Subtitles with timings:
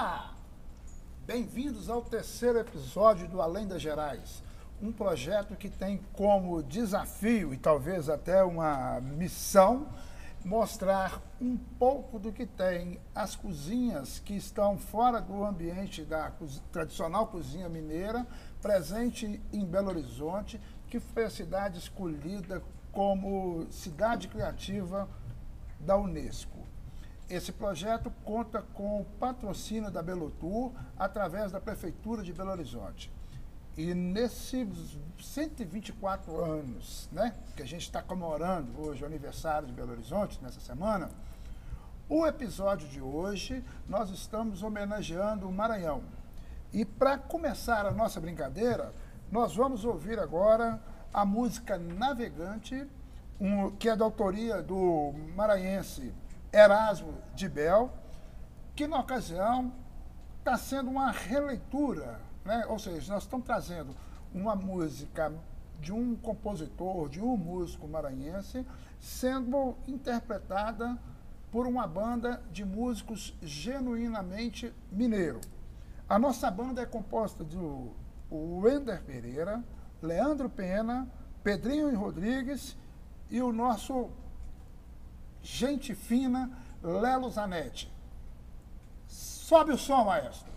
[0.00, 0.34] Olá!
[1.26, 4.42] Bem-vindos ao terceiro episódio do Além das Gerais,
[4.80, 9.88] um projeto que tem como desafio e talvez até uma missão
[10.42, 16.32] mostrar um pouco do que tem as cozinhas que estão fora do ambiente da
[16.72, 18.26] tradicional cozinha mineira,
[18.62, 20.58] presente em Belo Horizonte,
[20.88, 25.06] que foi a cidade escolhida como cidade criativa
[25.78, 26.69] da Unesco.
[27.30, 33.08] Esse projeto conta com o patrocínio da Belotur através da Prefeitura de Belo Horizonte.
[33.76, 39.92] E nesses 124 anos né, que a gente está comemorando hoje o aniversário de Belo
[39.92, 41.08] Horizonte, nessa semana,
[42.08, 46.02] o episódio de hoje nós estamos homenageando o Maranhão.
[46.72, 48.92] E para começar a nossa brincadeira,
[49.30, 50.82] nós vamos ouvir agora
[51.14, 52.84] a música Navegante,
[53.40, 56.12] um, que é da autoria do maranhense
[56.52, 57.92] Erasmo de Bel,
[58.74, 59.72] que na ocasião
[60.38, 62.64] está sendo uma releitura, né?
[62.68, 63.94] ou seja, nós estamos trazendo
[64.34, 65.32] uma música
[65.80, 68.66] de um compositor, de um músico maranhense,
[68.98, 70.98] sendo interpretada
[71.50, 75.40] por uma banda de músicos genuinamente mineiro.
[76.08, 77.92] A nossa banda é composta do
[78.30, 79.62] Wender Pereira,
[80.02, 81.08] Leandro Pena,
[81.42, 82.76] Pedrinho Rodrigues
[83.30, 84.10] e o nosso
[85.42, 86.50] gente fina,
[86.82, 87.90] Lelo Zanetti.
[89.06, 90.50] Sobe o som, maestro.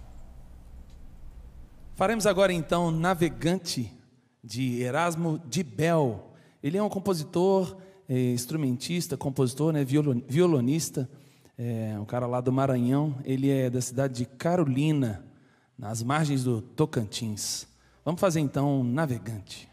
[1.95, 3.91] Faremos agora então Navegante
[4.43, 6.31] de Erasmo de Bel.
[6.61, 11.09] Ele é um compositor, é, instrumentista, compositor, né, violonista,
[11.57, 13.15] é, um cara lá do Maranhão.
[13.23, 15.25] Ele é da cidade de Carolina,
[15.77, 17.67] nas margens do Tocantins.
[18.05, 19.69] Vamos fazer então Navegante.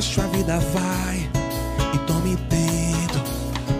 [0.00, 1.28] Baixo a vida vai
[1.94, 3.22] e tome dedo.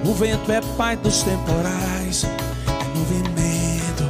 [0.05, 2.27] O vento é pai dos temporais,
[2.67, 4.05] é movimento.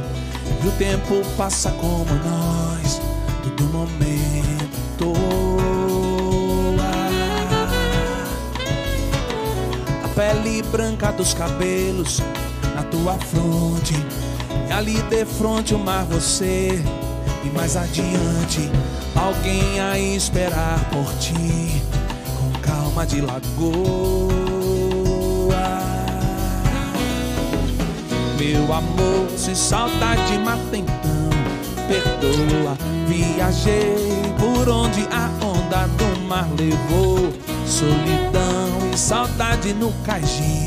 [0.61, 2.99] E o tempo passa como nós,
[3.43, 5.13] todo momento.
[10.03, 12.19] A pele branca dos cabelos
[12.75, 13.95] na tua fronte.
[14.67, 16.83] E ali de frente o mar você.
[17.45, 18.69] E mais adiante,
[19.15, 21.81] alguém a esperar por ti
[22.91, 23.51] alma de lagoa.
[28.37, 31.29] Meu amor, se saudade mata então,
[31.87, 32.77] perdoa.
[33.07, 37.31] Viajei por onde a onda do mar levou.
[37.65, 40.65] Solidão e saudade no cagi.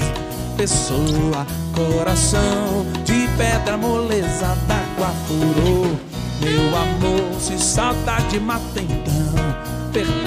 [0.56, 5.98] Pessoa, coração de pedra, moleza d'água furou.
[6.40, 10.23] Meu amor, se saudade mata então, perdoa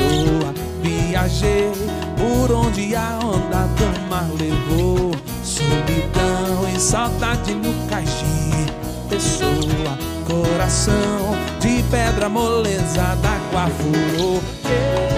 [1.27, 1.71] Viajei
[2.15, 5.11] por onde a onda do mar levou.
[5.43, 8.67] Solidão e saudade no caixinho
[9.09, 14.41] Pessoa, coração de pedra moleza d'água furou.
[14.65, 15.16] E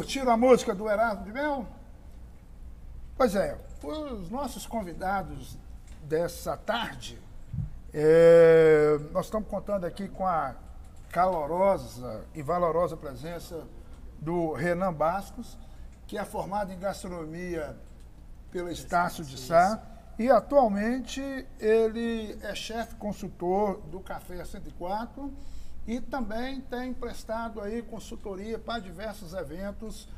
[0.00, 1.66] curtiram a música do Erasmo de Mel?
[3.18, 5.58] Pois é, os nossos convidados
[6.04, 7.18] dessa tarde,
[7.92, 10.54] é, nós estamos contando aqui com a
[11.10, 13.66] calorosa e valorosa presença
[14.18, 15.58] do Renan Bastos,
[16.06, 17.76] que é formado em gastronomia
[18.50, 19.82] pelo Estácio de Sá
[20.18, 21.20] e atualmente
[21.58, 25.30] ele é chefe consultor do Café 104
[25.86, 30.08] e também tem prestado aí consultoria para diversos eventos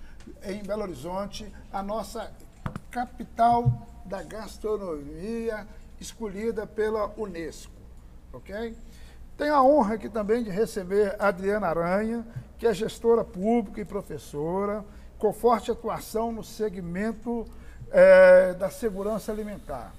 [0.44, 2.30] em Belo Horizonte, a nossa
[2.90, 5.66] capital da gastronomia
[6.00, 7.72] escolhida pela Unesco,
[8.32, 8.76] ok?
[9.36, 12.26] Tenho a honra aqui também de receber a Adriana Aranha,
[12.58, 14.84] que é gestora pública e professora,
[15.18, 17.46] com forte atuação no segmento
[17.90, 19.92] é, da segurança alimentar.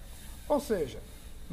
[0.48, 1.00] Ou seja,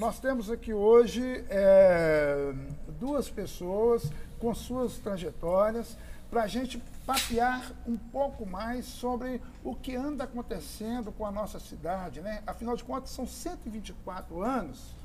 [0.01, 2.55] nós temos aqui hoje é,
[2.99, 5.95] duas pessoas com suas trajetórias,
[6.31, 11.61] para a gente papear um pouco mais sobre o que anda acontecendo com a nossa
[11.61, 12.23] cidade.
[12.23, 12.43] Né?
[12.47, 14.97] Afinal de contas, são 124 anos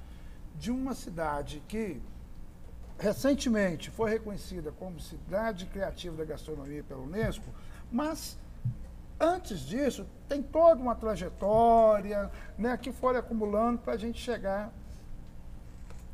[0.57, 2.01] de uma cidade que
[2.97, 7.53] recentemente foi reconhecida como cidade criativa da gastronomia pela Unesco,
[7.91, 8.37] mas
[9.19, 14.71] antes disso tem toda uma trajetória né, que foi acumulando para a gente chegar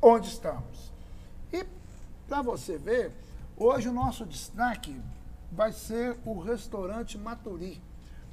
[0.02, 0.92] onde estamos.
[1.54, 1.66] E
[2.28, 3.12] para você ver,
[3.56, 5.00] hoje o nosso destaque
[5.52, 7.82] vai ser o restaurante Maturi,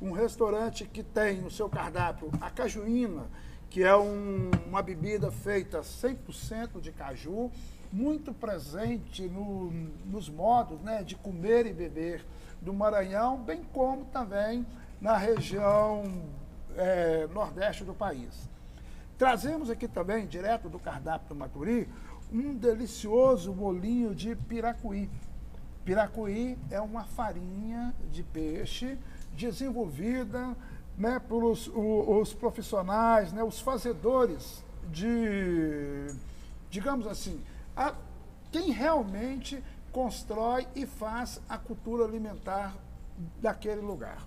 [0.01, 3.27] um restaurante que tem no seu cardápio a cajuína,
[3.69, 7.51] que é um, uma bebida feita 100% de caju,
[7.93, 9.71] muito presente no,
[10.07, 12.25] nos modos né, de comer e beber
[12.61, 14.67] do Maranhão, bem como também
[15.01, 16.05] na região
[16.77, 18.49] é, nordeste do país.
[19.19, 21.89] Trazemos aqui também, direto do cardápio do Maturi,
[22.33, 25.11] um delicioso bolinho de piracuí.
[25.85, 28.97] Piracuí é uma farinha de peixe
[29.33, 30.57] desenvolvida
[30.97, 36.07] né, pelos os profissionais, né, os fazedores de,
[36.71, 37.43] digamos assim,
[37.77, 37.95] a,
[38.53, 42.77] quem realmente constrói e faz a cultura alimentar
[43.41, 44.27] daquele lugar.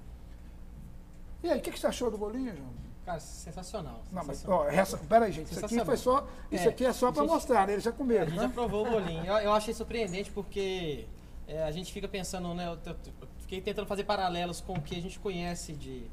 [1.41, 2.90] E aí, o que, que, você achou do bolinho, João?
[3.05, 4.03] Cara, sensacional.
[4.11, 7.11] Não, mas, ó, essa, peraí, gente, isso aqui foi só, isso é, aqui é só
[7.11, 7.73] para mostrar, né?
[7.73, 8.43] Eles já comeram, A gente né?
[8.43, 9.25] já provou o bolinho.
[9.25, 11.07] Eu, eu achei surpreendente porque
[11.47, 12.67] é, a gente fica pensando, né?
[12.67, 16.03] Eu, eu, eu, fiquei tentando fazer paralelos com o que a gente conhece de,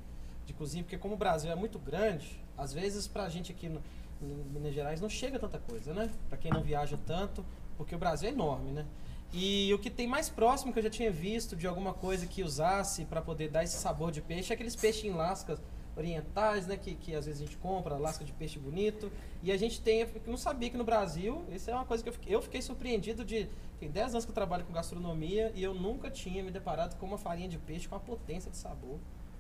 [0.47, 3.83] de cozinha, porque como o Brasil é muito grande, às vezes pra gente aqui no,
[4.23, 6.11] em Minas Gerais não chega tanta coisa, né?
[6.29, 7.45] Para quem não viaja tanto,
[7.77, 8.87] porque o Brasil é enorme, né?
[9.33, 12.43] E o que tem mais próximo que eu já tinha visto de alguma coisa que
[12.43, 15.61] usasse para poder dar esse sabor de peixe é aqueles peixes em lascas
[15.99, 16.77] orientais, né?
[16.77, 19.11] Que, que às vezes a gente compra, lasca de peixe bonito.
[19.43, 22.09] E a gente tem, eu não sabia que no Brasil, isso é uma coisa que
[22.09, 23.49] eu fiquei, eu fiquei surpreendido de.
[23.79, 27.07] Tem 10 anos que eu trabalho com gastronomia e eu nunca tinha me deparado com
[27.07, 28.99] uma farinha de peixe com a potência de sabor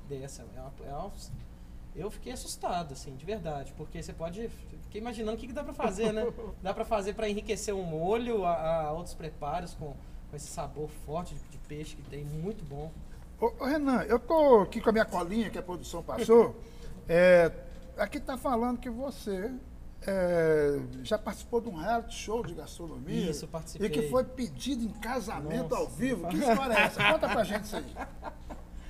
[0.09, 0.43] dessa.
[0.55, 1.13] É uma, é uma,
[1.97, 4.49] eu fiquei assustado, assim, de verdade, porque você pode.
[4.85, 6.23] Fiquei imaginando o que, que dá para fazer, né?
[6.63, 9.95] Dá para fazer para enriquecer um molho, a, a, outros preparos com,
[10.31, 12.91] com esse sabor forte de, de peixe que tem, muito bom.
[13.41, 16.57] Ô, ô, Renan, eu tô aqui com a minha colinha que a produção passou.
[17.09, 17.53] é,
[17.97, 19.53] aqui tá falando que você
[20.03, 23.31] é, já participou de um reality show de gastronomia.
[23.31, 23.87] Isso, participei.
[23.87, 25.77] E que foi pedido em casamento Nossa.
[25.77, 26.29] ao vivo.
[26.29, 27.13] Que história é essa?
[27.13, 27.95] Conta pra gente isso aí.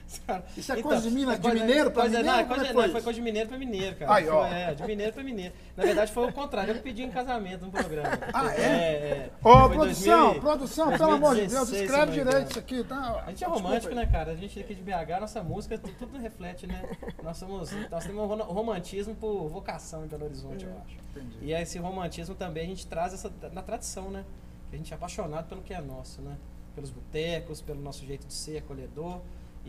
[0.57, 2.27] Isso é então, coisa de Minas, é de mineiro para mineiro?
[2.27, 4.15] Não, é coisa, é não, foi coisa de mineiro para mineiro, cara.
[4.15, 4.47] Aí, ó.
[4.47, 5.55] É, de mineiro para mineiro.
[5.77, 6.75] Na verdade, foi o contrário.
[6.75, 8.19] Eu pedi em casamento no programa.
[8.33, 8.61] Ah, é?
[8.61, 9.31] é, é.
[9.43, 13.25] Ô, produção, 2000, produção, 2016, pelo amor de Deus, escreve direito isso aqui, tá?
[13.27, 14.33] A gente é romântico, né, cara?
[14.33, 16.83] A gente aqui de BH, nossa música, tudo reflete, né?
[17.23, 20.97] Nós somos, nós temos um romantismo por vocação em Belo Horizonte, eu acho.
[21.11, 21.37] Entendi.
[21.43, 24.25] E esse romantismo também a gente traz essa, na tradição, né?
[24.73, 26.37] A gente é apaixonado pelo que é nosso, né?
[26.75, 29.21] Pelos botecos, pelo nosso jeito de ser acolhedor.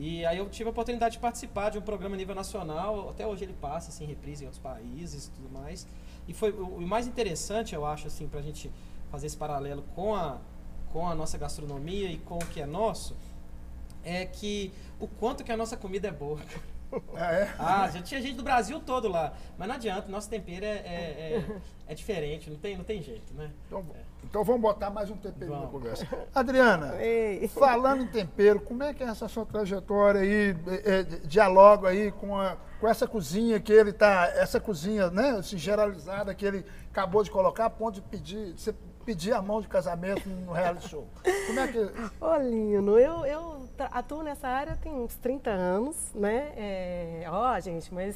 [0.01, 3.27] E aí eu tive a oportunidade de participar de um programa a nível nacional, até
[3.27, 5.85] hoje ele passa assim, reprise em outros países e tudo mais.
[6.25, 8.71] E foi o, mais interessante, eu acho, assim, para a gente
[9.11, 10.37] fazer esse paralelo com a,
[10.93, 13.13] com a nossa gastronomia e com o que é nosso,
[14.01, 16.39] é que o quanto que a nossa comida é boa.
[17.15, 17.55] Ah, é?
[17.59, 19.33] ah, já tinha gente do Brasil todo lá.
[19.57, 23.33] Mas não adianta, nosso tempero é, é, é, é diferente, não tem, não tem jeito,
[23.33, 23.51] né?
[23.67, 23.85] Então,
[24.23, 26.07] então vamos botar mais um tempero na conversa.
[26.33, 27.47] Adriana, Ei.
[27.47, 32.11] falando em tempero, como é que é essa sua trajetória aí, é, é, dialoga aí
[32.11, 36.65] com, a, com essa cozinha que ele tá, essa cozinha, né, assim, generalizada que ele
[36.89, 38.73] acabou de colocar, a ponto de pedir, você
[39.09, 41.07] pedir a mão de casamento no reality show.
[41.47, 41.79] Como é que.
[42.21, 46.53] Ô, Lino, eu, eu atuo nessa área tem uns 30 anos, né?
[46.55, 48.15] É, ó, gente, mas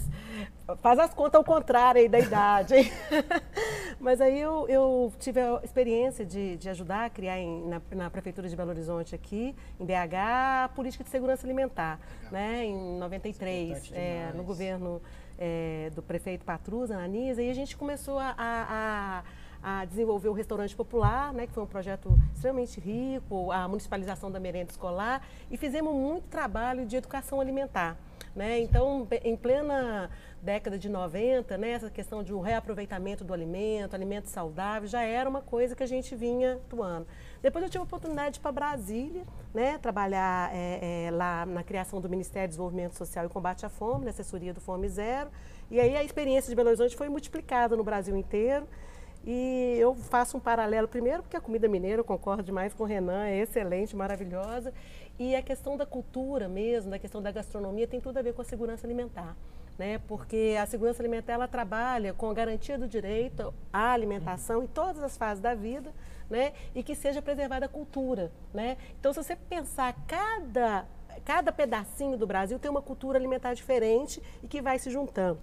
[0.83, 2.91] faz as contas ao contrário aí da idade, hein?
[3.99, 8.09] mas aí eu, eu, tive a experiência de, de ajudar a criar em, na, na,
[8.11, 10.15] Prefeitura de Belo Horizonte aqui, em BH,
[10.65, 11.99] a política de segurança alimentar,
[12.31, 12.65] né?
[12.65, 15.01] Em 93, é, no governo
[15.39, 18.65] é, do prefeito Patruza, na Nisa, e a gente começou a, a,
[19.19, 19.23] a
[19.63, 24.39] a desenvolver o restaurante popular, né, que foi um projeto extremamente rico, a municipalização da
[24.39, 27.97] merenda escolar e fizemos muito trabalho de educação alimentar.
[28.35, 28.59] Né?
[28.59, 30.09] Então, em plena
[30.41, 35.29] década de 90, né, essa questão de um reaproveitamento do alimento, alimento saudável, já era
[35.29, 37.07] uma coisa que a gente vinha atuando.
[37.41, 42.09] Depois eu tive a oportunidade para Brasília, né, trabalhar é, é, lá na criação do
[42.09, 45.29] Ministério do Desenvolvimento Social e Combate à Fome, na assessoria do Fome Zero.
[45.71, 48.67] E aí a experiência de Belo Horizonte foi multiplicada no Brasil inteiro.
[49.25, 52.85] E eu faço um paralelo, primeiro, porque a comida mineira, eu concordo demais com o
[52.85, 54.73] Renan, é excelente, maravilhosa.
[55.17, 58.41] E a questão da cultura mesmo, da questão da gastronomia, tem tudo a ver com
[58.41, 59.35] a segurança alimentar.
[59.77, 59.99] né?
[60.07, 65.01] Porque a segurança alimentar ela trabalha com a garantia do direito à alimentação em todas
[65.01, 65.91] as fases da vida,
[66.29, 66.53] né?
[66.75, 68.77] E que seja preservada a cultura, né?
[68.99, 70.85] Então, se você pensar cada
[71.25, 75.39] cada pedacinho do Brasil tem uma cultura alimentar diferente e que vai se juntando.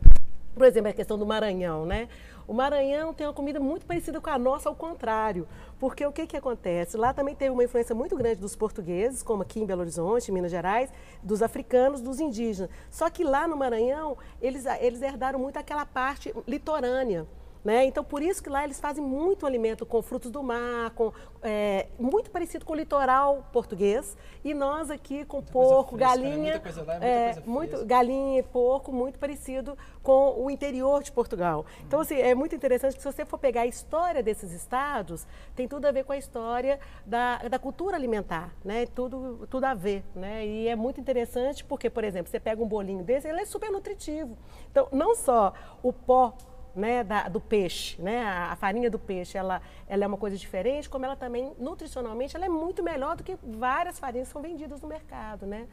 [0.54, 2.08] Por exemplo, a questão do Maranhão, né?
[2.46, 5.46] O Maranhão tem uma comida muito parecida com a nossa, ao contrário.
[5.78, 6.96] Porque o que, que acontece?
[6.96, 10.50] Lá também teve uma influência muito grande dos portugueses, como aqui em Belo Horizonte, Minas
[10.50, 10.92] Gerais,
[11.22, 12.68] dos africanos, dos indígenas.
[12.90, 17.24] Só que lá no Maranhão, eles, eles herdaram muito aquela parte litorânea.
[17.62, 17.84] Né?
[17.84, 21.12] Então, por isso que lá eles fazem muito alimento com frutos do mar, com,
[21.42, 24.16] é, muito parecido com o litoral português.
[24.42, 26.22] E nós aqui com muita porco, fresca, né?
[26.22, 26.58] galinha, né?
[26.58, 31.66] coisa lá, é, muito galinha e porco, muito parecido com o interior de Portugal.
[31.86, 35.68] Então, assim, é muito interessante que se você for pegar a história desses estados, tem
[35.68, 38.86] tudo a ver com a história da, da cultura alimentar, né?
[38.86, 40.46] Tudo, tudo a ver, né?
[40.46, 43.70] E é muito interessante porque, por exemplo, você pega um bolinho desse, ele é super
[43.70, 44.36] nutritivo.
[44.70, 45.52] Então, não só
[45.82, 46.34] o pó
[46.74, 50.36] né, da, do peixe, né, a, a, farinha do peixe, ela, ela é uma coisa
[50.36, 54.42] diferente, como ela também, nutricionalmente, ela é muito melhor do que várias farinhas que são
[54.42, 55.66] vendidas no mercado, né?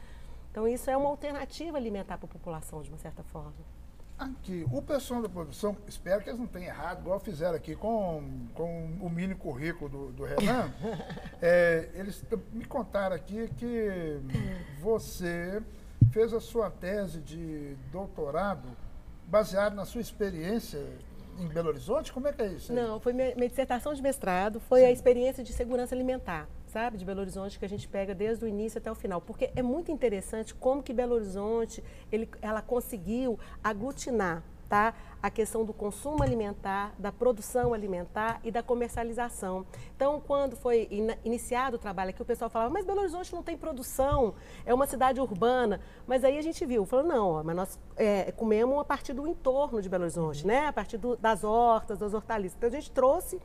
[0.51, 3.53] Então, isso é uma alternativa alimentar para a população, de uma certa forma.
[4.17, 8.47] Aqui, o pessoal da produção, espero que eles não tenham errado, igual fizeram aqui com,
[8.55, 10.73] com o mini currículo do, do Renan.
[11.39, 14.19] é, eles me contaram aqui que
[14.81, 15.61] você
[16.09, 18.67] fez a sua tese de doutorado
[19.27, 20.83] baseado na sua experiência
[21.37, 22.11] em Belo Horizonte?
[22.11, 22.71] Como é que é isso?
[22.71, 22.77] Aí?
[22.77, 24.85] Não, foi minha, minha, dissertação de mestrado, foi Sim.
[24.87, 28.47] a experiência de segurança alimentar, sabe, de Belo Horizonte que a gente pega desde o
[28.47, 33.37] início até o final, porque é muito interessante como que Belo Horizonte ele, ela conseguiu
[33.63, 34.93] aglutinar tá?
[35.21, 39.65] a questão do consumo alimentar, da produção alimentar e da comercialização.
[39.95, 43.43] Então, quando foi in iniciado o trabalho aqui, o pessoal falava, mas Belo Horizonte não
[43.43, 45.79] tem produção, é uma cidade urbana.
[46.05, 49.27] Mas aí a gente viu, falou, não, ó, mas nós é, comemos a partir do
[49.27, 50.67] entorno de Belo Horizonte, né?
[50.67, 52.57] a partir do, das hortas, das hortaliças.
[52.57, 53.39] Então, a gente trouxe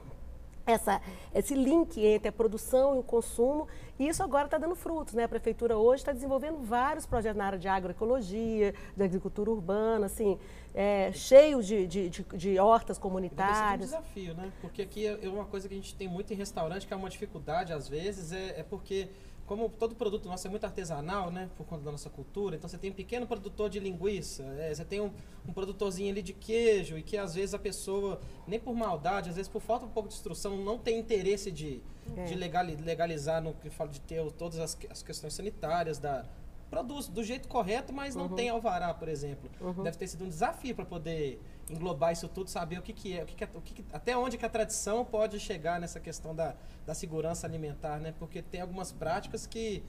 [0.67, 1.01] essa,
[1.35, 3.67] esse link entre a produção e o consumo,
[3.99, 5.15] e isso agora está dando frutos.
[5.15, 5.25] Né?
[5.25, 10.39] A Prefeitura hoje está desenvolvendo vários projetos na área de agroecologia, de agricultura urbana, assim,
[10.75, 13.87] é, cheio de, de, de, de hortas comunitárias.
[13.87, 14.53] Isso é um desafio, né?
[14.61, 17.11] Porque aqui é uma coisa que a gente tem muito em restaurante, que é uma
[17.11, 19.09] dificuldade, às vezes, é, é porque
[19.47, 22.79] como todo produto nosso é muito artesanal, né, por conta da nossa cultura, então você
[22.79, 25.11] tem um pequeno produtor de linguiça, é, você tem um,
[25.47, 29.37] um, produtorzinho ali de queijo, e que às vezes a pessoa, nem por maldade, às
[29.37, 31.83] vezes por falta um pouco de instrução, não tem interesse de,
[32.17, 32.25] é.
[32.25, 36.25] de legalizar, no que falo de ter todas as, as questões sanitárias da,
[36.73, 38.35] produz do jeito correto, mas não uhum.
[38.35, 39.51] tem alvará, por exemplo.
[39.61, 39.83] Uhum.
[39.83, 41.39] Deve ter sido um desafio para poder
[41.69, 44.17] englobar isso tudo, saber o que, que é, o que, que é, o que, até
[44.17, 46.55] onde que a tradição pode chegar nessa questão da,
[46.87, 48.15] da segurança alimentar, né?
[48.19, 49.83] Porque tem algumas práticas que.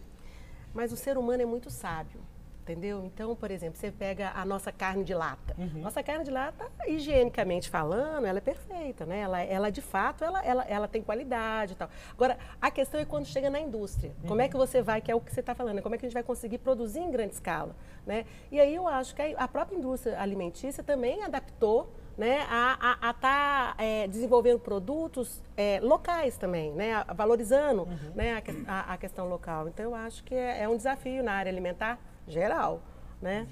[0.73, 2.19] Mas o ser humano é muito sábio
[2.63, 3.03] entendeu?
[3.05, 5.53] Então, por exemplo, você pega a nossa carne de lata.
[5.57, 5.81] Uhum.
[5.81, 9.19] Nossa carne de lata, higienicamente falando, ela é perfeita, né?
[9.19, 11.89] Ela, ela de fato, ela, ela, ela tem qualidade e tal.
[12.11, 14.13] Agora, a questão é quando chega na indústria.
[14.21, 14.29] Uhum.
[14.29, 15.81] Como é que você vai, que é o que você está falando, né?
[15.81, 18.25] como é que a gente vai conseguir produzir em grande escala, né?
[18.49, 23.75] E aí eu acho que a própria indústria alimentícia também adaptou né, a estar tá,
[23.83, 28.11] é, desenvolvendo produtos é, locais também, né, valorizando uhum.
[28.15, 29.67] né, a, a, a, questão local.
[29.67, 32.81] Então, eu acho que é, é um desafio na área alimentar geral,
[33.21, 33.47] né?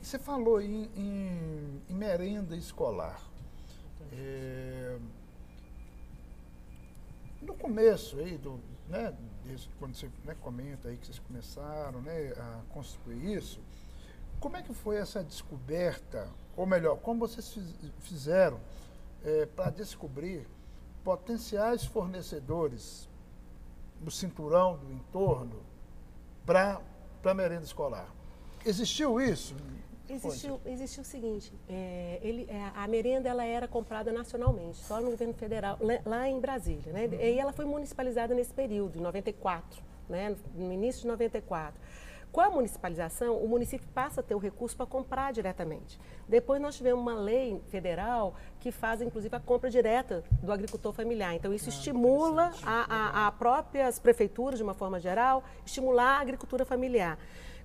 [0.00, 3.20] Você falou em, em, em merenda escolar.
[4.12, 4.96] É,
[7.42, 9.14] no começo aí, do, né,
[9.44, 13.60] desde quando você né, comenta aí que vocês começaram né, a construir isso,
[14.40, 16.28] como é que foi essa descoberta,
[16.58, 17.56] ou melhor, como vocês
[18.00, 18.58] fizeram
[19.24, 20.44] é, para descobrir
[21.04, 23.08] potenciais fornecedores
[24.00, 25.62] no cinturão do entorno
[26.44, 26.80] para
[27.24, 28.12] a merenda escolar.
[28.66, 29.54] Existiu isso?
[30.08, 35.10] Existiu, existiu o seguinte, é, ele, é, a merenda ela era comprada nacionalmente, só no
[35.10, 36.92] governo federal, lá, em Brasília.
[36.92, 37.06] Né?
[37.06, 40.34] E ela foi municipalizada nesse período, em 94, né?
[40.56, 41.78] no início de 94.
[42.30, 45.98] Com a municipalização, o município passa a ter o recurso para comprar diretamente.
[46.28, 51.34] Depois nós tivemos uma lei federal que faz, inclusive, a compra direta do agricultor familiar.
[51.34, 56.20] Então, isso ah, estimula a, a, a próprias prefeituras, de uma forma geral, estimular a
[56.20, 57.18] agricultura familiar.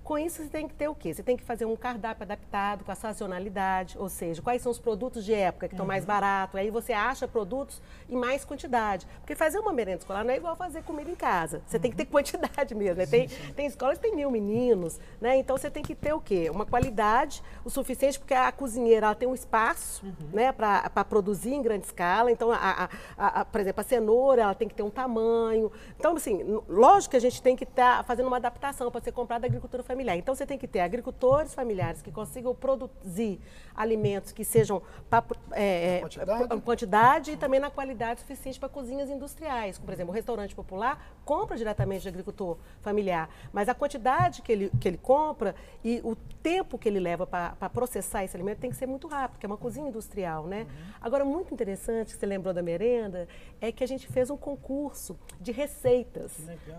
[0.04, 1.14] Com isso, você tem que ter o quê?
[1.14, 4.78] Você tem que fazer um cardápio adaptado com a sazonalidade, ou seja, quais são os
[4.78, 5.88] produtos de época que estão uhum.
[5.88, 6.60] mais baratos.
[6.60, 9.06] Aí você acha produtos em mais quantidade.
[9.20, 11.62] Porque fazer uma merenda escolar não é igual fazer comida em casa.
[11.66, 11.82] Você uhum.
[11.82, 12.10] tem que ter uhum.
[12.10, 12.96] quantidade mesmo.
[12.96, 13.06] Né?
[13.06, 15.38] Tem, tem escolas que tem mil meninos, né?
[15.38, 16.50] Então você tem que ter o quê?
[16.50, 20.12] Uma qualidade o suficiente, porque a cozinheira ela tem um espaço uhum.
[20.34, 22.30] né, para produzir em grande escala.
[22.30, 25.72] Então, a, a, a, por exemplo, a cenoura ela tem que ter um tamanho.
[25.98, 29.12] Então, assim, lógico que a gente tem que estar tá fazendo uma adaptação para ser
[29.12, 30.16] comprada da agricultura familiar familiar.
[30.16, 33.40] Então você tem que ter agricultores familiares que consigam produzir
[33.74, 36.60] alimentos que sejam pra, é, quantidade.
[36.60, 39.78] quantidade e também na qualidade suficiente para cozinhas industriais.
[39.78, 44.70] Por exemplo, o restaurante popular compra diretamente de agricultor familiar, mas a quantidade que ele,
[44.80, 48.76] que ele compra e o tempo que ele leva para processar esse alimento tem que
[48.76, 50.62] ser muito rápido, porque é uma cozinha industrial, né?
[50.62, 50.92] Uhum.
[51.00, 53.26] Agora, muito interessante, que você lembrou da merenda,
[53.60, 56.32] é que a gente fez um concurso de receitas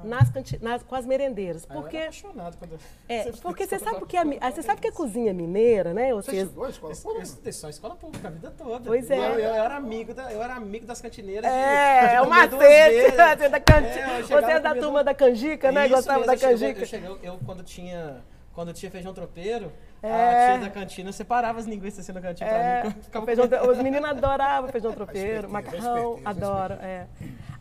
[0.04, 0.32] nas,
[0.62, 1.66] nas, com as merendeiras.
[1.66, 5.34] Porque, eu apaixonado quando é, porque você sabe que a, você sabe que a cozinha
[5.34, 6.14] mineira, né?
[6.14, 7.28] Você estudou escola pública?
[7.46, 8.86] Eu só escola pública a vida toda.
[8.86, 9.18] Pois é.
[9.18, 11.50] Eu, eu, era amigo da, eu era amigo das cantineiras.
[11.50, 13.12] É, é o macete.
[13.12, 14.00] Você, da canti...
[14.00, 15.86] é, você é da turma da canjica, né?
[15.86, 16.82] Isso Gostava mesmo, da canjica.
[16.82, 18.24] Eu, cheguei, eu, eu, quando tinha
[18.56, 19.70] quando tinha feijão tropeiro,
[20.02, 20.10] é.
[20.10, 22.82] a tia da cantina separava as linguiças assim na cantina é.
[22.82, 23.26] pra mim.
[23.26, 26.76] Feijão, os meninos adoravam feijão tropeiro, macarrão, adoram.
[26.78, 27.06] É.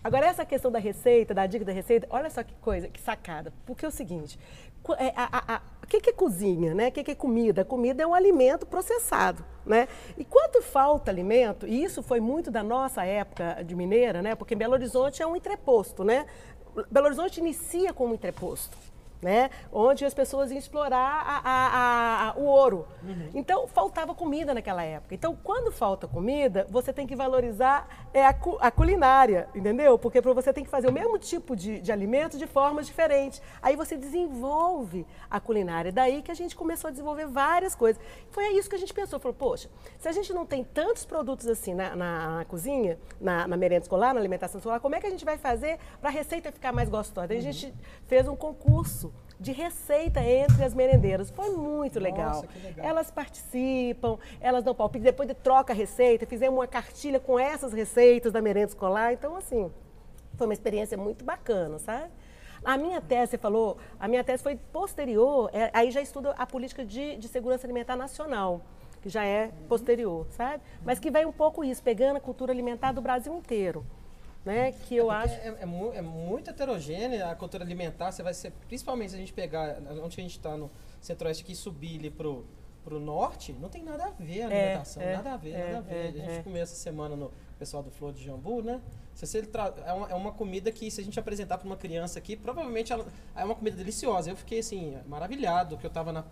[0.05, 3.53] Agora, essa questão da receita, da dica da receita, olha só que coisa, que sacada.
[3.67, 6.89] Porque é o seguinte, é, a, a, a, o que, é cozinha, né?
[6.89, 7.65] O que, que é comida?
[7.65, 9.89] Comida é um alimento processado, né?
[10.19, 14.35] E quando falta alimento, e isso foi muito da nossa época de mineira, né?
[14.35, 16.27] Porque Belo Horizonte é um entreposto, né?
[16.91, 18.77] Belo Horizonte inicia como entreposto
[19.25, 19.51] né?
[19.73, 22.87] onde as pessoas iam explorar a, a, a, o ouro.
[23.03, 23.31] Uhum.
[23.35, 25.15] Então, faltava comida naquela época.
[25.15, 29.99] Então, quando falta comida, você tem que valorizar é, a, a culinária, entendeu?
[29.99, 33.41] Porque você tem que fazer o mesmo tipo de, de alimento de formas diferentes.
[33.63, 35.91] Aí você desenvolve a culinária.
[35.91, 38.01] Daí que a gente começou a desenvolver várias coisas.
[38.31, 39.19] Foi isso que a gente pensou.
[39.19, 43.49] Falou, poxa, se a gente não tem tantos produtos assim na, na, na cozinha, na,
[43.49, 46.13] na merenda escolar, na alimentação escolar, como é que a gente vai fazer para a
[46.13, 47.29] receita ficar mais gostosa?
[47.29, 47.73] Daí a gente uhum.
[48.07, 49.14] fez um concurso
[49.45, 51.31] de receita entre as merendeiras.
[51.31, 52.37] Foi muito legal.
[52.37, 52.87] Nossa, legal.
[52.87, 57.73] Elas participam, elas dão palpite, depois de troca a receita, fizemos uma cartilha com essas
[57.73, 59.13] receitas da merenda escolar.
[59.13, 59.71] Então, assim,
[60.37, 62.11] foi uma experiência muito bacana, sabe?
[62.65, 66.47] A minha tese, você falou, a minha tese foi posterior, é, aí já estudo a
[66.47, 68.63] política de, de segurança alimentar nacional
[69.03, 70.63] que já é posterior, sabe?
[70.83, 73.85] Mas que vai um pouco isso, pegando a cultura alimentar do Brasil inteiro
[74.45, 74.73] né?
[74.73, 75.35] Que eu é acho.
[75.35, 78.13] É, é, é, muito heterogênea a cultura alimentar.
[78.13, 80.71] Você vai ser, principalmente se a gente pegar onde a gente está no
[81.01, 82.45] centro-oeste aqui subir ali pro
[82.85, 85.79] pro norte, não tem nada a ver a é, alimentação, é, nada a ver, nada
[85.79, 86.09] a ver.
[86.09, 88.79] a gente comeu essa semana no pessoal do Flor de Jambu, né?
[89.15, 89.43] Se você
[89.87, 92.93] é, uma, é uma comida que se a gente apresentar para uma criança aqui, provavelmente
[92.93, 94.29] ela, é uma comida deliciosa.
[94.29, 96.25] Eu fiquei assim maravilhado que eu estava na,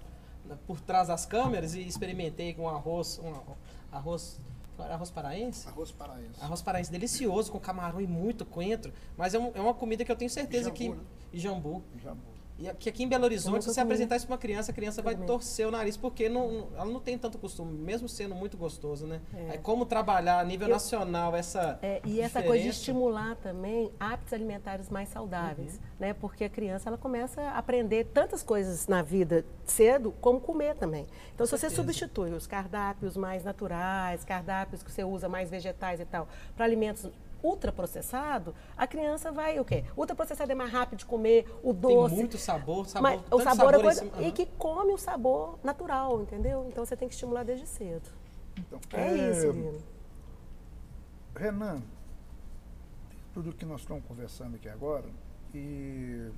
[0.66, 3.32] por trás das câmeras e experimentei com arroz, um
[3.90, 4.38] arroz
[4.78, 5.68] Arroz paraense?
[5.68, 6.40] Arroz paraense.
[6.40, 8.92] Arroz paraense delicioso, com camarão e muito coentro.
[9.16, 10.88] Mas é, um, é uma comida que eu tenho certeza jambu, que.
[10.88, 11.00] Né?
[11.32, 11.84] E jambu.
[12.02, 12.31] jambu.
[12.58, 15.02] E que aqui em Belo Horizonte, se você apresentar isso para uma criança, a criança
[15.02, 19.06] vai torcer o nariz, porque não, ela não tem tanto costume, mesmo sendo muito gostoso,
[19.06, 19.20] né?
[19.50, 19.58] É.
[19.58, 21.78] como trabalhar a nível Eu, nacional essa.
[21.82, 22.42] É, e essa diferença.
[22.42, 25.80] coisa de estimular também hábitos alimentares mais saudáveis, uhum.
[25.98, 26.14] né?
[26.14, 31.06] Porque a criança ela começa a aprender tantas coisas na vida cedo, como comer também.
[31.34, 31.70] Então, Com se certeza.
[31.70, 36.64] você substitui os cardápios mais naturais, cardápios que você usa mais vegetais e tal, para
[36.64, 37.10] alimentos
[37.42, 39.84] ultraprocessado, a criança vai o quê?
[39.96, 42.14] Ultraprocessado é mais rápido de comer, o doce.
[42.14, 44.28] Tem muito sabor, sabor mas, o sabor, sabor é coisa, uhum.
[44.28, 46.66] e que come o sabor natural, entendeu?
[46.68, 48.08] Então você tem que estimular desde cedo.
[48.56, 49.82] Então, é, é isso, Lino.
[51.34, 51.82] Renan,
[53.32, 55.06] tudo que nós estamos conversando aqui agora,
[55.54, 56.30] e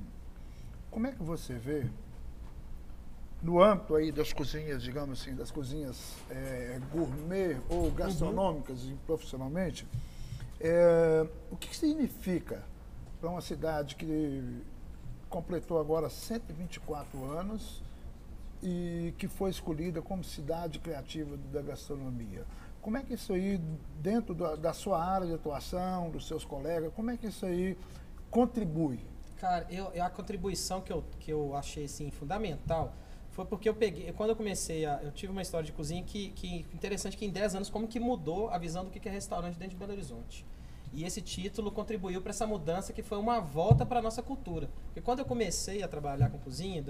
[0.91, 1.87] como é que você vê
[3.43, 8.97] no âmbito aí das cozinhas, digamos assim, das cozinhas é, gourmet ou gastronômicas uhum.
[9.07, 9.87] profissionalmente,
[10.67, 12.65] é, o que significa
[13.21, 14.63] para uma cidade que
[15.29, 17.83] completou agora 124 anos
[18.63, 22.47] e que foi escolhida como cidade criativa da gastronomia?
[22.81, 23.61] Como é que isso aí,
[24.01, 27.77] dentro da, da sua área de atuação, dos seus colegas, como é que isso aí
[28.31, 29.01] contribui?
[29.37, 32.95] Cara, eu, a contribuição que eu, que eu achei assim, fundamental
[33.35, 36.31] foi porque eu peguei, quando eu comecei a, eu tive uma história de cozinha que,
[36.31, 39.57] que interessante que em 10 anos como que mudou a visão do que é restaurante
[39.57, 40.47] dentro de Belo Horizonte.
[40.93, 44.71] E esse título contribuiu para essa mudança que foi uma volta para a nossa cultura.
[44.87, 46.83] Porque quando eu comecei a trabalhar com cozinha em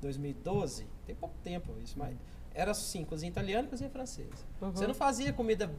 [0.00, 2.16] 2012, tem pouco tempo isso, mas
[2.52, 4.30] era assim, cozinha italiana e cozinha francesa.
[4.60, 4.72] Uhum.
[4.72, 5.70] Você não fazia comida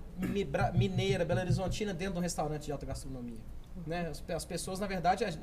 [0.73, 3.39] mineira, belo horizontina dentro de um restaurante de alta gastronomia.
[3.85, 4.07] Né?
[4.09, 5.33] As, as, pessoas, na verdade, a,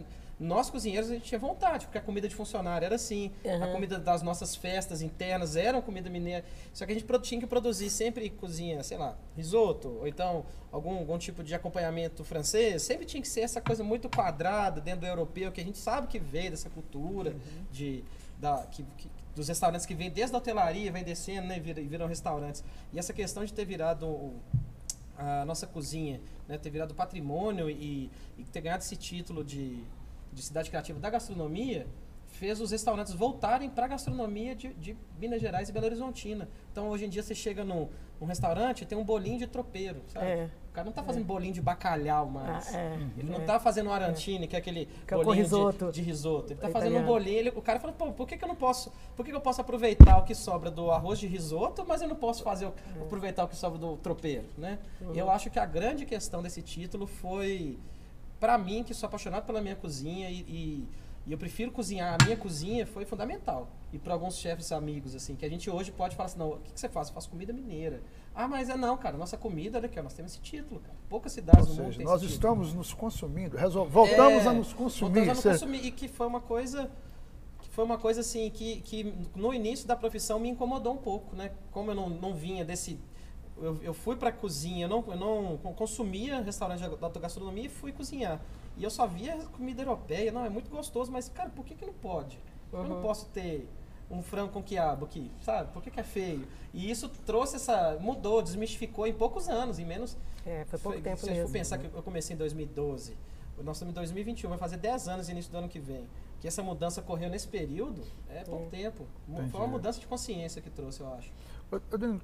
[0.40, 3.62] nós cozinheiros, a gente tinha vontade, porque a comida de funcionário era assim, uhum.
[3.62, 6.44] a comida das nossas festas internas era uma comida mineira.
[6.72, 10.98] Só que a gente tinha que produzir sempre cozinha, sei lá, risoto, ou então algum,
[10.98, 12.82] algum tipo de acompanhamento francês.
[12.82, 16.08] Sempre tinha que ser essa coisa muito quadrada dentro do europeu, que a gente sabe
[16.08, 17.64] que veio dessa cultura uhum.
[17.70, 18.02] de,
[18.38, 21.88] da, que, que, dos restaurantes que vem desde a hotelaria, vem descendo né, e viram,
[21.88, 22.64] viram restaurantes.
[22.92, 24.32] E essa questão de ter virado
[25.16, 29.82] a nossa cozinha, né, ter virado patrimônio e, e ter ganhado esse título de,
[30.32, 31.86] de cidade criativa da gastronomia,
[32.26, 36.48] fez os restaurantes voltarem para a gastronomia de, de, Minas Gerais e Belo Horizontina.
[36.70, 37.88] Então, hoje em dia, você chega num,
[38.20, 40.26] num restaurante tem um bolinho de tropeiro, sabe?
[40.26, 40.50] É.
[40.72, 41.26] O cara não está fazendo é.
[41.26, 42.74] bolinho de bacalhau mais.
[42.74, 42.98] Ah, é.
[43.18, 45.86] Ele não está fazendo um arantine, que é aquele que bolinho risoto.
[45.86, 46.46] De, de, risoto.
[46.46, 47.38] Ele está fazendo um bolinho.
[47.38, 48.90] Ele, o cara fala, pô, por que, que eu não posso?
[49.14, 52.08] Por que, que eu posso aproveitar o que sobra do arroz de risoto, mas eu
[52.08, 53.02] não posso fazer é.
[53.02, 54.78] aproveitar o que sobra do tropeiro, né?
[55.02, 55.12] Uhum.
[55.14, 57.78] Eu acho que a grande questão desse título foi
[58.40, 60.88] para mim que sou apaixonado pela minha cozinha e, e
[61.26, 62.16] e eu prefiro cozinhar.
[62.20, 63.68] A minha cozinha foi fundamental.
[63.92, 66.58] E para alguns chefes amigos, assim, que a gente hoje pode falar assim: não, o
[66.58, 67.08] que, que você faz?
[67.08, 68.02] Eu faço comida mineira.
[68.34, 69.16] Ah, mas é não, cara.
[69.16, 70.94] Nossa comida, olha aqui, ó, nós temos esse título, cara.
[71.08, 72.78] Poucas cidades Ou no mundo têm Nós estamos título.
[72.78, 73.56] nos consumindo.
[73.56, 73.86] Resol...
[73.86, 75.26] Voltamos é, a nos consumir.
[75.26, 75.86] Voltamos a nos consumir.
[75.86, 76.90] E que foi uma coisa.
[77.60, 81.36] Que foi uma coisa assim que, que no início da profissão me incomodou um pouco,
[81.36, 81.52] né?
[81.70, 82.98] Como eu não, não vinha desse.
[83.60, 87.68] Eu, eu fui para a cozinha, eu não, eu não consumia restaurante da gastronomia e
[87.68, 88.40] fui cozinhar.
[88.76, 90.32] E eu só via comida europeia.
[90.32, 92.38] Não, é muito gostoso, mas, cara, por que, que não pode?
[92.72, 92.82] Uhum.
[92.82, 93.68] Eu não posso ter
[94.12, 95.72] um frango com quiabo aqui, sabe?
[95.72, 96.46] Por que, que é feio?
[96.72, 97.96] E isso trouxe essa.
[98.00, 100.16] mudou, desmistificou em poucos anos, em menos.
[100.46, 101.40] É, foi pouco foi, tempo se mesmo.
[101.40, 103.16] Se for pensar que eu comecei em 2012,
[103.62, 106.06] nós estamos em 2021, vai fazer 10 anos início do ano que vem.
[106.40, 108.82] Que essa mudança ocorreu nesse período, é pouco é.
[108.82, 109.06] tempo.
[109.28, 109.50] Entendi.
[109.50, 111.32] Foi uma mudança de consciência que trouxe, eu acho.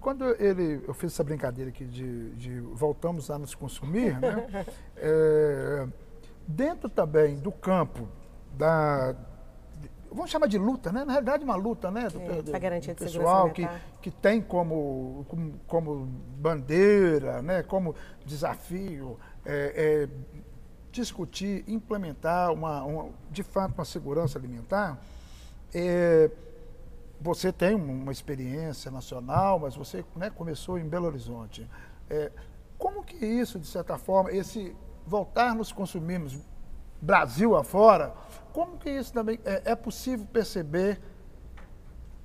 [0.00, 4.66] Quando ele, eu fiz essa brincadeira aqui de, de voltamos a nos consumir, né?
[4.96, 5.88] é,
[6.46, 8.08] dentro também do campo
[8.58, 9.14] da
[10.10, 11.04] vamos chamar de luta, né?
[11.04, 12.08] Na realidade, uma luta, né?
[12.08, 13.68] Do, é, do, garantia do pessoal que,
[14.00, 16.06] que tem como, como, como,
[16.38, 17.62] bandeira, né?
[17.62, 17.94] Como
[18.24, 20.08] desafio é, é,
[20.90, 24.98] discutir, implementar uma, uma, de fato uma segurança alimentar.
[25.74, 26.30] É,
[27.20, 31.68] você tem uma experiência nacional, mas você né, começou em Belo Horizonte.
[32.08, 32.30] É,
[32.78, 34.74] como que isso, de certa forma, esse
[35.06, 36.38] voltar nos consumirmos
[37.00, 38.14] Brasil afora,
[38.52, 41.00] como que isso também é, é possível perceber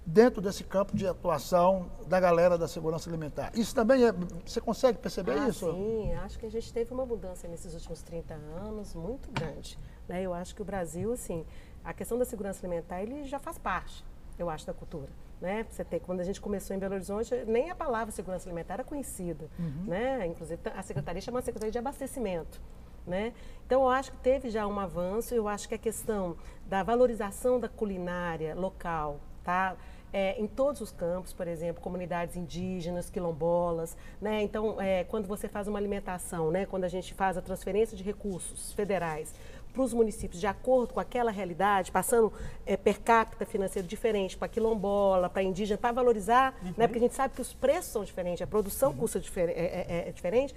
[0.06, 3.52] dentro desse campo de atuação da galera da segurança alimentar.
[3.56, 4.12] Isso também é.
[4.46, 5.72] Você consegue perceber ah, isso?
[5.72, 9.78] Sim, acho que a gente teve uma mudança nesses últimos 30 anos muito grande.
[10.08, 10.22] Né?
[10.22, 11.46] Eu acho que o Brasil, assim,
[11.84, 14.04] a questão da segurança alimentar, ele já faz parte,
[14.38, 15.10] eu acho, da cultura.
[15.40, 15.66] Né?
[15.70, 18.84] Você tem, quando a gente começou em Belo Horizonte, nem a palavra segurança alimentar era
[18.84, 19.50] conhecida.
[19.58, 19.86] Uhum.
[19.88, 20.28] Né?
[20.28, 22.62] Inclusive, a secretaria chama a Secretaria de Abastecimento.
[23.06, 23.34] Né?
[23.66, 26.38] Então, eu acho que teve já um avanço, eu acho que a questão
[26.68, 29.76] da valorização da culinária local, tá?
[30.12, 34.44] É, em todos os campos, por exemplo, comunidades indígenas, quilombolas, né?
[34.44, 36.66] Então, é, quando você faz uma alimentação, né?
[36.68, 39.34] Quando a gente faz a transferência de recursos federais
[39.74, 42.32] para os municípios de acordo com aquela realidade, passando
[42.64, 46.74] é, per capita financeiro diferente para quilombola, para indígena, para valorizar, uhum.
[46.78, 46.88] né?
[46.88, 48.98] Porque a gente sabe que os preços são diferentes, a produção uhum.
[48.98, 50.54] custa difer é, é, é diferente.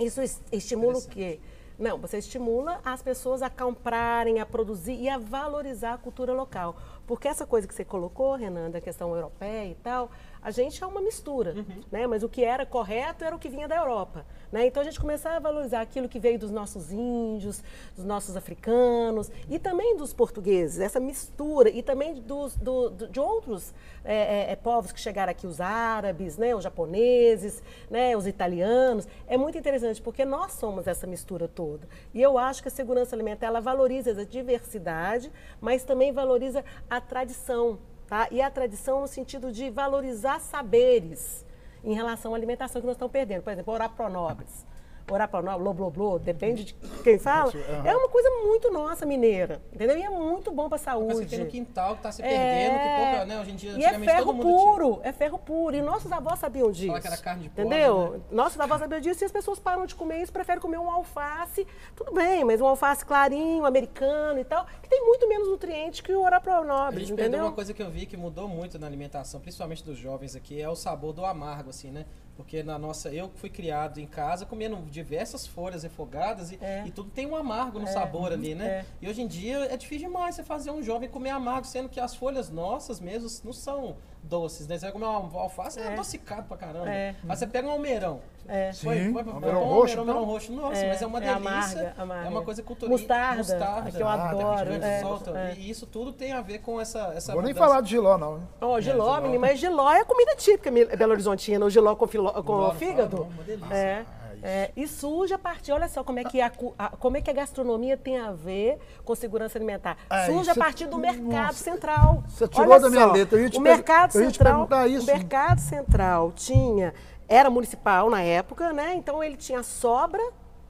[0.00, 1.38] Isso estimula o quê?
[1.78, 6.76] Não, você estimula as pessoas a comprarem, a produzir e a valorizar a cultura local.
[7.06, 10.10] Porque essa coisa que você colocou, Renan, da questão europeia e tal,
[10.42, 11.82] a gente é uma mistura, uhum.
[11.90, 12.06] né?
[12.06, 14.66] Mas o que era correto era o que vinha da Europa, né?
[14.66, 17.62] Então a gente começava a valorizar aquilo que veio dos nossos índios,
[17.94, 23.72] dos nossos africanos e também dos portugueses, essa mistura e também dos, do, de outros
[24.04, 26.54] é, é, é, povos que chegaram aqui, os árabes, né?
[26.56, 28.16] Os japoneses, né?
[28.16, 29.06] Os italianos.
[29.28, 31.88] É muito interessante porque nós somos essa mistura toda.
[32.12, 37.00] E eu acho que a segurança alimentar ela valoriza essa diversidade, mas também valoriza a
[37.00, 37.78] tradição,
[38.12, 38.28] Tá?
[38.30, 41.46] E a tradição no sentido de valorizar saberes
[41.82, 43.42] em relação à alimentação que nós estamos perdendo.
[43.42, 44.66] Por exemplo, orar pro nobres
[45.10, 47.52] orar para nós, blá, blá, blá, depende de quem fala.
[47.84, 49.98] É uma coisa muito nossa, mineira, entendeu?
[49.98, 51.14] E é muito bom para a saúde.
[51.14, 52.78] Você tem no quintal que está se perdendo, é...
[52.78, 53.40] que pouca, né?
[53.40, 55.08] Hoje em dia, e é ferro puro, tinha.
[55.08, 55.76] é ferro puro.
[55.76, 56.88] E nossos avós sabiam disso.
[56.88, 57.94] Fala que era carne de Entendeu?
[57.94, 58.22] Porra, né?
[58.30, 61.66] Nossos avós sabiam disso e as pessoas param de comer isso, preferem comer um alface,
[61.94, 66.12] tudo bem, mas um alface clarinho, americano e tal, que tem muito menos nutrientes que
[66.12, 67.44] o orar para nobres, A gente entendeu?
[67.44, 70.68] uma coisa que eu vi que mudou muito na alimentação, principalmente dos jovens aqui, é
[70.68, 72.06] o sabor do amargo, assim, né?
[72.36, 76.84] Porque na nossa, eu fui criado em casa comendo diversas folhas refogadas e, é.
[76.86, 77.92] e tudo tem um amargo no é.
[77.92, 78.66] sabor ali, né?
[78.66, 78.84] É.
[79.02, 82.00] E hoje em dia é difícil demais você fazer um jovem comer amargo, sendo que
[82.00, 84.78] as folhas nossas mesmo não são doces, né?
[84.78, 86.90] Você vai comer uma alface, é, é adocicado pra caramba.
[86.90, 87.14] É.
[87.28, 88.20] Aí você pega um almeirão.
[88.48, 88.72] É.
[88.72, 89.98] Sim, foi, foi, foi, almeirão roxo.
[89.98, 90.32] Almeirão, então?
[90.32, 90.52] roxo.
[90.52, 91.36] Nossa, é, mas é uma delícia.
[91.36, 92.26] Amarga, amarga.
[92.26, 92.90] É uma coisa cultural.
[92.90, 94.70] Mostarda, mostarda que eu adoro.
[94.72, 98.18] É, E isso tudo tem a ver com essa essa Vou nem falar de giló,
[98.18, 98.42] não.
[98.60, 101.64] Oh, giló, menino, mas giló é comida típica Belo Horizontina.
[101.64, 103.28] O giló com, filó, com fígado.
[103.70, 104.04] É.
[104.42, 107.30] É, e surge a partir, olha só como é, que a, a, como é que
[107.30, 109.96] a gastronomia tem a ver com segurança alimentar.
[110.10, 112.24] É, surge a partir do mercado nossa, central.
[112.26, 113.38] Você tirou olha da minha só, letra.
[113.38, 115.04] Eu ia te o mercado central, isso.
[115.04, 116.92] O mercado central tinha,
[117.28, 118.94] era municipal na época, né?
[118.94, 120.22] Então ele tinha sobra,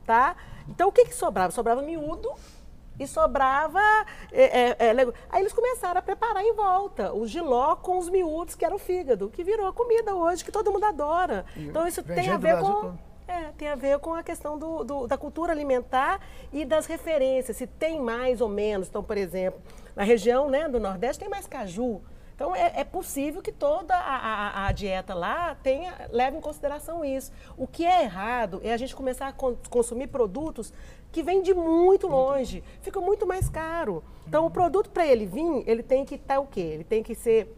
[0.04, 0.37] tá?
[0.68, 1.50] Então o que, que sobrava?
[1.50, 2.28] Sobrava miúdo
[3.00, 3.80] e sobrava.
[4.30, 8.54] É, é, é, aí eles começaram a preparar em volta o giló com os miúdos,
[8.54, 11.46] que era o fígado, que virou a comida hoje, que todo mundo adora.
[11.56, 12.94] Então isso tem a ver com.
[13.26, 16.20] É, tem a ver com a questão do, do, da cultura alimentar
[16.52, 18.88] e das referências, se tem mais ou menos.
[18.88, 19.61] Então, por exemplo,
[19.94, 22.02] na região né, do Nordeste tem mais caju.
[22.35, 27.04] Então, é, é possível que toda a, a, a, dieta lá tenha, leve em consideração
[27.04, 27.30] isso.
[27.56, 30.72] O que é errado é a gente começar a consumir produtos
[31.12, 34.02] que vêm de muito longe, fica muito mais caro.
[34.26, 36.61] Então, o produto, para ele vir, ele tem que estar tá o quê?
[36.61, 37.54] Ele tem que ser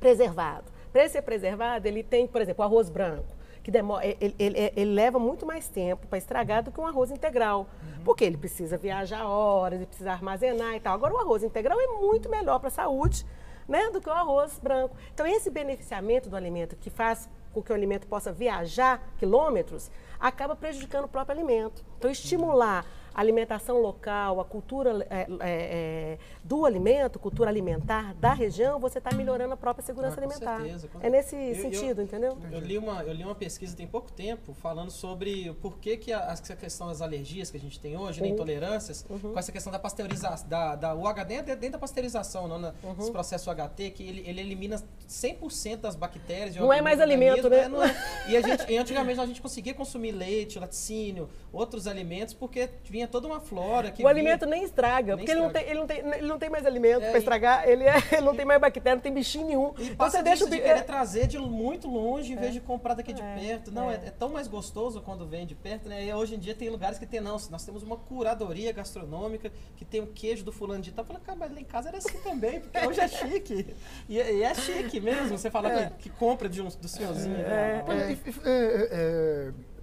[0.00, 0.64] preservado.
[0.90, 3.35] Para ele ser preservado, ele tem, por exemplo, o arroz branco
[3.66, 7.10] que demora, ele, ele, ele, leva muito mais tempo para estragar do que um arroz
[7.10, 7.66] integral.
[7.82, 8.04] Uhum.
[8.04, 10.94] Porque ele precisa viajar horas, ele precisa armazenar e tal.
[10.94, 13.26] Agora, o arroz integral é muito melhor para a saúde
[13.66, 14.96] né, do que o arroz branco.
[15.12, 20.54] Então, esse beneficiamento do alimento que faz com que o alimento possa viajar quilômetros, acaba
[20.54, 21.84] prejudicando o próprio alimento.
[21.98, 28.34] Então, estimular a alimentação local, a cultura é, é, é, do alimento, cultura alimentar da
[28.34, 30.60] região, você está melhorando a própria segurança ah, com alimentar.
[30.60, 30.90] Certeza.
[31.00, 32.38] É nesse eu, sentido, eu, entendeu?
[32.52, 36.12] Eu li, uma, eu li uma pesquisa tem pouco tempo falando sobre por que, que
[36.12, 38.26] a, a questão das alergias que a gente tem hoje, uhum.
[38.26, 39.32] intolerâncias, uhum.
[39.32, 42.74] com essa questão da pasteurização, da, da, o HD é dentro da pasteurização, não, na,
[42.84, 42.96] uhum.
[42.98, 44.76] esse processo HT, que ele, ele elimina
[45.08, 46.54] 100% das bactérias.
[46.56, 47.66] Não é mais alimento, né?
[47.66, 47.96] né?
[48.26, 48.32] É.
[48.32, 53.05] E, a gente, e antigamente a gente conseguia consumir leite, laticínio, outros alimentos, porque vinha
[53.06, 53.92] toda uma flora.
[53.98, 55.60] o alimento nem estraga, nem porque estraga.
[55.70, 57.84] Ele, não tem, ele, não tem, ele não tem mais alimento é, para estragar, ele,
[57.84, 59.74] é, ele não tem mais bactéria, não tem bichinho nenhum.
[59.78, 62.94] E então você deixa o de querer trazer de muito longe em vez de comprar
[62.94, 63.70] daqui de é, perto.
[63.70, 63.94] Não, é.
[63.94, 64.10] é.
[64.10, 66.04] tão mais gostoso quando vem de perto, né?
[66.04, 69.84] E hoje em dia tem lugares que tem, não, nós temos uma curadoria gastronômica que
[69.84, 71.04] tem o queijo do fulano de tal.
[71.04, 73.74] Eu falei, cara, mas lá em casa era assim também, porque hoje é chique.
[74.08, 77.36] E, e é chique mesmo, você fala que, que, compra de um, do senhorzinho.
[77.36, 77.84] Né?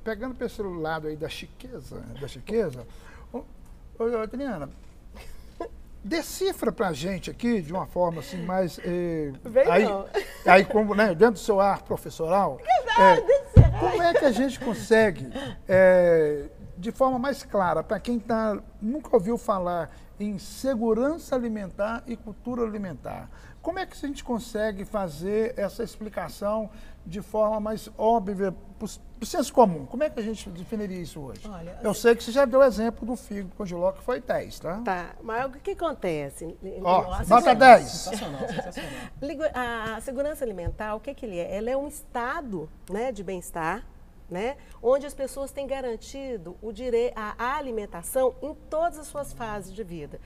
[0.04, 2.86] pegando para esse lado aí da chiqueza, da chiqueza,
[3.34, 3.44] Ô,
[4.22, 4.70] Adriana,
[6.04, 8.80] decifra para a gente aqui de uma forma assim mais.
[8.84, 10.06] Eh, Vem aí, não.
[10.46, 12.60] aí como, né, dentro do seu ar professoral.
[12.96, 13.24] É,
[13.80, 15.28] como é que a gente consegue,
[15.68, 22.16] é, de forma mais clara, para quem tá, nunca ouviu falar em segurança alimentar e
[22.16, 23.32] cultura alimentar,
[23.64, 26.70] como é que a gente consegue fazer essa explicação
[27.06, 28.54] de forma mais óbvia,
[29.20, 29.86] do senso comum.
[29.86, 31.42] Como é que a gente definiria isso hoje?
[31.48, 34.20] Olha, Eu sei que você já deu o exemplo do figo com giló, que foi
[34.20, 34.82] 10, tá?
[34.84, 36.58] Tá, mas o que acontece?
[36.84, 37.88] Ó, nota 10.
[37.90, 38.92] Sensacional, sensacional.
[39.96, 41.56] A segurança alimentar, o que, que ele é?
[41.56, 43.86] Ela é um estado né, de bem-estar,
[44.30, 49.74] né, onde as pessoas têm garantido o direito à alimentação em todas as suas fases
[49.74, 50.20] de vida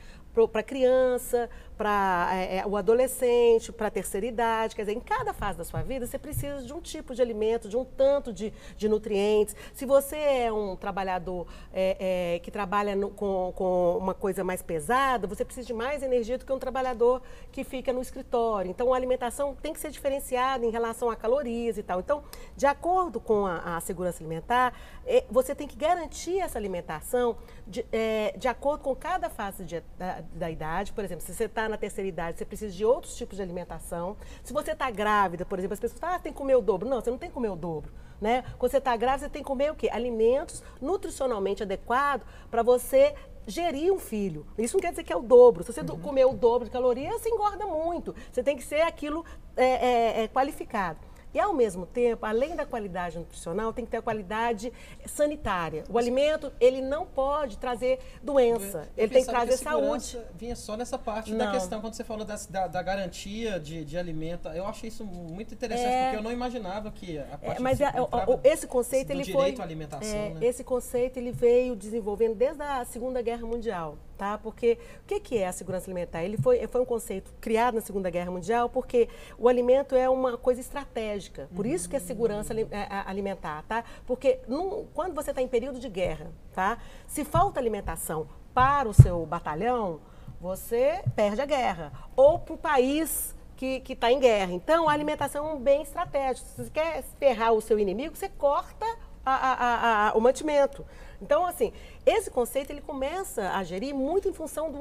[0.45, 4.75] para a criança, para é, é, o adolescente, para a terceira idade.
[4.75, 7.69] Quer dizer, em cada fase da sua vida, você precisa de um tipo de alimento,
[7.69, 9.55] de um tanto de, de nutrientes.
[9.73, 14.61] Se você é um trabalhador é, é, que trabalha no, com, com uma coisa mais
[14.61, 18.71] pesada, você precisa de mais energia do que um trabalhador que fica no escritório.
[18.71, 21.99] Então, a alimentação tem que ser diferenciada em relação a calorias e tal.
[21.99, 22.23] Então,
[22.55, 24.73] de acordo com a, a segurança alimentar,
[25.05, 27.37] é, você tem que garantir essa alimentação
[27.67, 30.91] de, é, de acordo com cada fase de, da, da idade.
[30.91, 34.15] Por exemplo, se você está na terceira idade, você precisa de outros tipos de alimentação.
[34.43, 36.87] Se você está grávida, por exemplo, as pessoas falam, ah, tem que comer o dobro.
[36.87, 37.91] Não, você não tem que comer o dobro.
[38.19, 38.43] Né?
[38.57, 39.89] Quando você está grávida, você tem que comer o quê?
[39.91, 43.13] Alimentos nutricionalmente adequados para você
[43.47, 44.45] gerir um filho.
[44.57, 45.63] Isso não quer dizer que é o dobro.
[45.63, 45.99] Se você uhum.
[45.99, 48.13] comer o dobro de calorias, você engorda muito.
[48.31, 49.23] Você tem que ser aquilo
[49.55, 50.99] é, é, é, qualificado.
[51.33, 54.71] E, ao mesmo tempo, além da qualidade nutricional, tem que ter a qualidade
[55.05, 55.83] sanitária.
[55.89, 60.19] O alimento, ele não pode trazer doença, eu, ele tem que trazer que saúde.
[60.35, 61.45] vinha só nessa parte não.
[61.45, 64.47] da questão, quando você falou da, da, da garantia de, de alimento.
[64.49, 67.59] Eu achei isso muito interessante, é, porque eu não imaginava que a é, parte é,
[67.59, 69.55] Mas o, esse conceito, ele foi...
[69.57, 70.39] à alimentação, é, né?
[70.41, 74.37] Esse conceito, ele veio desenvolvendo desde a Segunda Guerra Mundial tá?
[74.37, 76.23] Porque o que, que é a segurança alimentar?
[76.23, 80.37] Ele foi, foi um conceito criado na Segunda Guerra Mundial porque o alimento é uma
[80.37, 81.47] coisa estratégica.
[81.55, 83.83] Por isso que é segurança é, alimentar, tá?
[84.05, 86.79] Porque num, quando você está em período de guerra, tá?
[87.05, 90.01] Se falta alimentação para o seu batalhão,
[90.41, 91.91] você perde a guerra.
[92.15, 94.51] Ou para o país que está em guerra.
[94.51, 96.47] Então, a alimentação é um bem estratégico.
[96.47, 98.85] Se você quer ferrar o seu inimigo, você corta
[99.25, 100.85] a, a, a, o mantimento.
[101.21, 101.73] Então, assim,
[102.05, 104.79] esse conceito ele começa a gerir muito em função do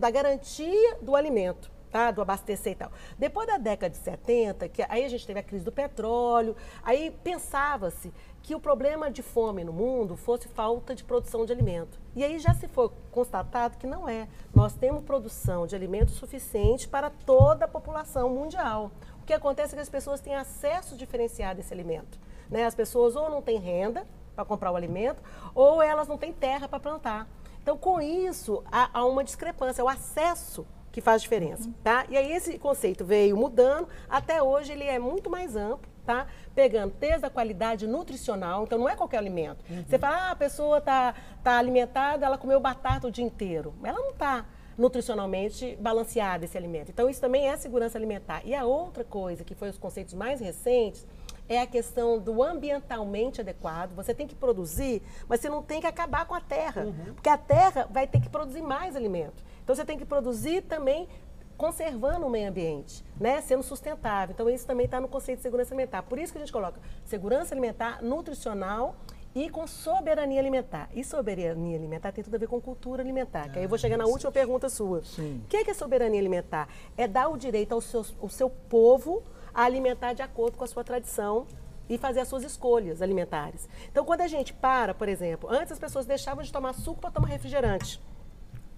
[0.00, 1.70] da garantia do alimento.
[1.90, 2.92] Tá, do abastecer e tal.
[3.18, 7.10] Depois da década de 70, que aí a gente teve a crise do petróleo, aí
[7.24, 11.98] pensava-se que o problema de fome no mundo fosse falta de produção de alimento.
[12.14, 14.28] E aí já se foi constatado que não é.
[14.54, 18.90] Nós temos produção de alimento suficiente para toda a população mundial.
[19.22, 22.20] O que acontece é que as pessoas têm acesso diferenciado a esse alimento.
[22.50, 22.66] Né?
[22.66, 24.06] As pessoas ou não têm renda,
[24.38, 25.20] para comprar o alimento,
[25.52, 27.28] ou elas não têm terra para plantar.
[27.60, 32.06] Então, com isso, há, há uma discrepância, é o acesso que faz diferença, tá?
[32.08, 36.28] E aí esse conceito veio mudando, até hoje ele é muito mais amplo, tá?
[36.54, 39.58] Pegando desde a qualidade nutricional, então não é qualquer alimento.
[39.68, 39.84] Uhum.
[39.86, 43.74] Você fala, ah, a pessoa tá, tá alimentada, ela comeu batata o dia inteiro.
[43.82, 44.46] Ela não está
[44.78, 46.90] nutricionalmente balanceada esse alimento.
[46.90, 48.42] Então isso também é segurança alimentar.
[48.44, 51.04] E a outra coisa, que foi os conceitos mais recentes,
[51.48, 53.94] é a questão do ambientalmente adequado.
[53.94, 57.14] Você tem que produzir, mas você não tem que acabar com a terra, uhum.
[57.14, 59.42] porque a terra vai ter que produzir mais alimento.
[59.64, 61.08] Então você tem que produzir também
[61.56, 63.40] conservando o meio ambiente, né?
[63.40, 64.32] sendo sustentável.
[64.32, 66.02] Então isso também está no conceito de segurança alimentar.
[66.04, 68.94] Por isso que a gente coloca segurança alimentar, nutricional
[69.34, 70.88] e com soberania alimentar.
[70.94, 73.50] E soberania alimentar tem tudo a ver com cultura alimentar.
[73.50, 74.98] que aí eu vou chegar na última pergunta sua.
[75.00, 76.68] O que é, soberania alimentar?
[76.96, 79.22] É dar o direito ao seu, ao seu povo
[79.54, 81.46] a alimentar de acordo com a sua tradição
[81.88, 83.68] e fazer as suas escolhas alimentares.
[83.90, 87.10] Então, quando a gente para, por exemplo, antes as pessoas deixavam de tomar suco para
[87.10, 88.00] tomar refrigerante.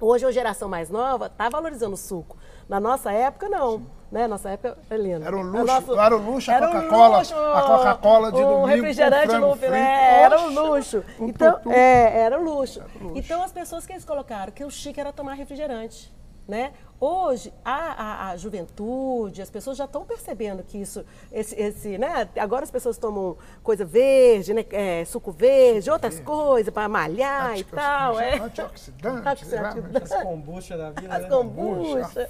[0.00, 2.36] Hoje a geração mais nova está valorizando o suco.
[2.66, 3.82] Na nossa época, não.
[4.10, 4.26] Né?
[4.26, 5.26] Nossa época, Helena.
[5.26, 7.20] Era o luxo, nosso, era o luxo a Coca-Cola.
[7.20, 8.66] A Coca-Cola de um domingo.
[8.66, 9.74] refrigerante no frito.
[9.74, 11.04] É, era um luxo.
[11.18, 12.80] Um então, é, era luxo.
[12.80, 13.18] Era luxo.
[13.18, 16.10] Então as pessoas que eles colocaram que o chique era tomar refrigerante.
[16.48, 16.72] Né?
[17.00, 22.28] Hoje, a, a, a, juventude, as pessoas já estão percebendo que isso, esse, esse, né?
[22.36, 24.66] Agora as pessoas tomam coisa verde, né?
[24.70, 26.26] É, suco verde, suco outras verde.
[26.26, 28.20] coisas para malhar e tal.
[28.20, 28.38] É.
[28.38, 29.46] Antioxidante.
[30.02, 31.14] As kombucha da vida.
[31.14, 31.28] As né?
[31.30, 32.28] kombucha.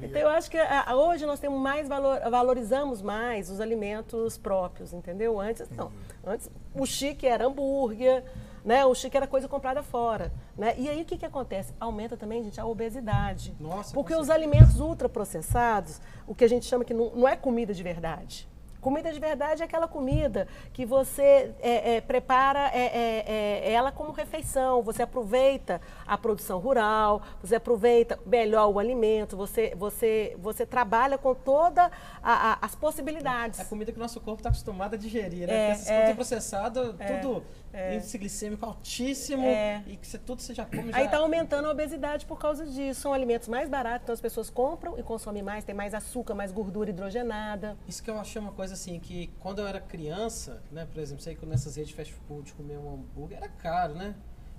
[0.00, 4.92] Então eu acho que a, hoje nós temos mais valor, valorizamos mais os alimentos próprios,
[4.92, 5.40] entendeu?
[5.40, 5.90] Antes não.
[6.24, 8.22] Antes o chique era hambúrguer,
[8.64, 8.84] né?
[8.86, 10.32] O chique era coisa comprada fora.
[10.56, 10.74] Né?
[10.78, 11.74] E aí o que, que acontece?
[11.78, 13.54] Aumenta também, gente, a obesidade.
[13.60, 17.74] Nossa, Porque os alimentos ultraprocessados, o que a gente chama que não, não é comida
[17.74, 18.48] de verdade.
[18.84, 23.90] Comida de verdade é aquela comida que você é, é, prepara é, é, é, ela
[23.90, 24.82] como refeição.
[24.82, 31.34] Você aproveita a produção rural, você aproveita melhor o alimento, você, você, você trabalha com
[31.34, 31.90] todas
[32.22, 33.58] as possibilidades.
[33.58, 35.70] É a comida que o nosso corpo está acostumado a digerir, né?
[35.70, 37.42] É, Porque é, processado, tudo
[37.74, 37.96] é.
[37.96, 39.46] índice glicêmico altíssimo
[39.86, 40.92] e que você, tudo você já come.
[40.92, 40.98] Já...
[40.98, 43.00] Aí está aumentando a obesidade por causa disso.
[43.00, 46.52] São alimentos mais baratos, então as pessoas compram e consomem mais, tem mais açúcar, mais
[46.52, 47.76] gordura hidrogenada.
[47.88, 51.22] Isso que eu achei uma coisa assim, que quando eu era criança, né, por exemplo,
[51.22, 54.14] sei que nessas redes de fast food comer um hambúrguer era caro, né?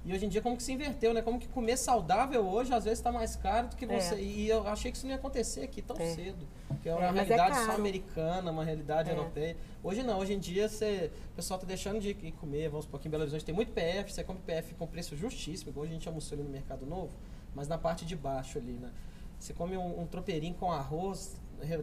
[0.05, 1.21] E hoje em dia como que se inverteu, né?
[1.23, 4.13] Como que comer saudável hoje às vezes está mais caro do que você.
[4.13, 4.21] É.
[4.21, 6.05] E eu achei que isso não ia acontecer aqui tão é.
[6.05, 6.47] cedo.
[6.83, 9.13] Que é uma é, é realidade é só americana, uma realidade é.
[9.13, 9.57] europeia.
[9.83, 12.99] Hoje não, hoje em dia você, o pessoal está deixando de ir comer, vamos supor,
[12.99, 15.89] aqui em Belo Horizonte tem muito PF, você come PF com preço justíssimo, igual a
[15.89, 17.11] gente almoçou ali no Mercado Novo,
[17.55, 18.91] mas na parte de baixo ali, né?
[19.39, 21.35] Você come um, um tropeirinho com arroz,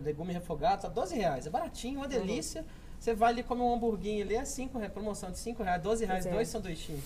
[0.03, 1.47] legume refogado, tá 12 reais.
[1.47, 2.11] É baratinho, uma uhum.
[2.11, 2.63] delícia.
[2.63, 2.69] Uhum.
[2.99, 6.05] Você vai ali comer um hamburguinho ali, é 5 reais, promoção de 5 reais, 12
[6.05, 7.03] reais, dois sanduichinhos.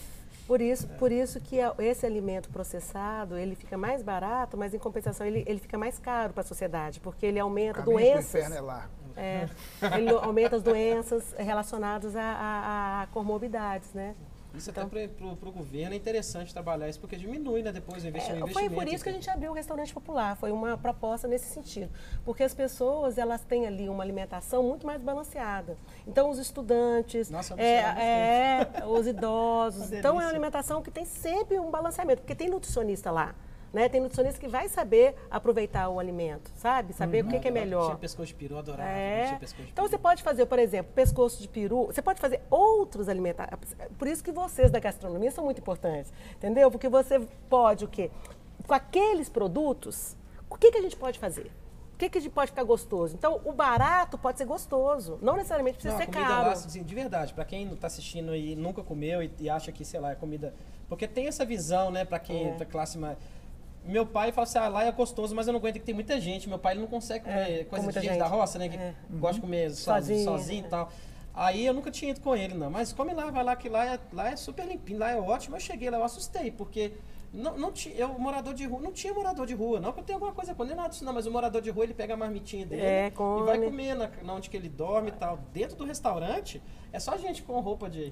[0.47, 5.27] Por isso, por isso que esse alimento processado, ele fica mais barato, mas em compensação
[5.27, 8.35] ele, ele fica mais caro para a sociedade, porque ele aumenta doenças.
[8.35, 8.93] O inferno é largo.
[9.17, 9.49] É,
[9.97, 14.15] ele aumenta as doenças relacionadas a, a, a comorbidades, né?
[14.57, 18.09] Isso então, até para o governo é interessante trabalhar isso, porque diminui né, depois o
[18.09, 18.49] investimento.
[18.49, 21.47] É, foi por isso que a gente abriu o restaurante popular, foi uma proposta nesse
[21.47, 21.91] sentido.
[22.25, 25.77] Porque as pessoas, elas têm ali uma alimentação muito mais balanceada.
[26.07, 29.93] Então, os estudantes, Nossa, é, é, os idosos.
[29.93, 33.35] então, é uma alimentação que tem sempre um balanceamento, porque tem nutricionista lá.
[33.73, 33.89] Né?
[33.89, 36.93] Tem nutricionista que vai saber aproveitar o alimento, sabe?
[36.93, 37.29] Saber uhum.
[37.29, 37.87] o que, que, é melhor.
[37.87, 38.89] Tinha pescoço de peru, adorava.
[38.89, 39.39] É.
[39.73, 43.45] Então você pode fazer, por exemplo, pescoço de peru, você pode fazer outros alimentos.
[43.99, 46.71] Por isso que vocês da gastronomia são muito importantes, entendeu?
[46.71, 48.11] Porque você pode o quê?
[48.67, 50.17] Com aqueles produtos,
[50.49, 51.51] o que, que a gente pode fazer?
[51.97, 53.15] O que, que a gente pode ficar gostoso?
[53.15, 56.47] Então, o barato pode ser gostoso, não necessariamente precisa não, ser comida caro.
[56.49, 59.73] Lá, assim, de verdade, para quem não está assistindo e nunca comeu e, e, acha
[59.73, 60.55] que, sei lá, é comida...
[60.91, 62.53] Porque tem essa visão, né, para quem é.
[62.53, 63.17] da classe mais
[63.87, 66.21] meu pai fala assim, ah, lá é gostoso, mas eu não aguento que tem muita
[66.21, 66.49] gente.
[66.49, 68.69] Meu pai ele não consegue comer é, coisa de gente, gente da roça, né?
[68.69, 68.95] Que é.
[69.11, 70.91] gosta de comer sozinho, sozinho e tal.
[71.35, 72.71] Aí eu nunca tinha ido com ele, não.
[72.71, 75.57] Mas come lá, vai lá, que lá é, lá é super limpinho, lá é ótimo.
[75.57, 76.93] Eu cheguei lá, eu assustei, porque
[77.33, 80.05] não, não tinha, eu, morador de rua, não tinha morador de rua, não que eu
[80.05, 82.15] tenha alguma coisa com ele, nada disso não, mas o morador de rua ele pega
[82.15, 85.39] a marmitinha dele é, e vai comer na, na, onde que ele dorme e tal.
[85.53, 86.63] Dentro do restaurante,
[86.97, 88.11] é só gente com roupa de,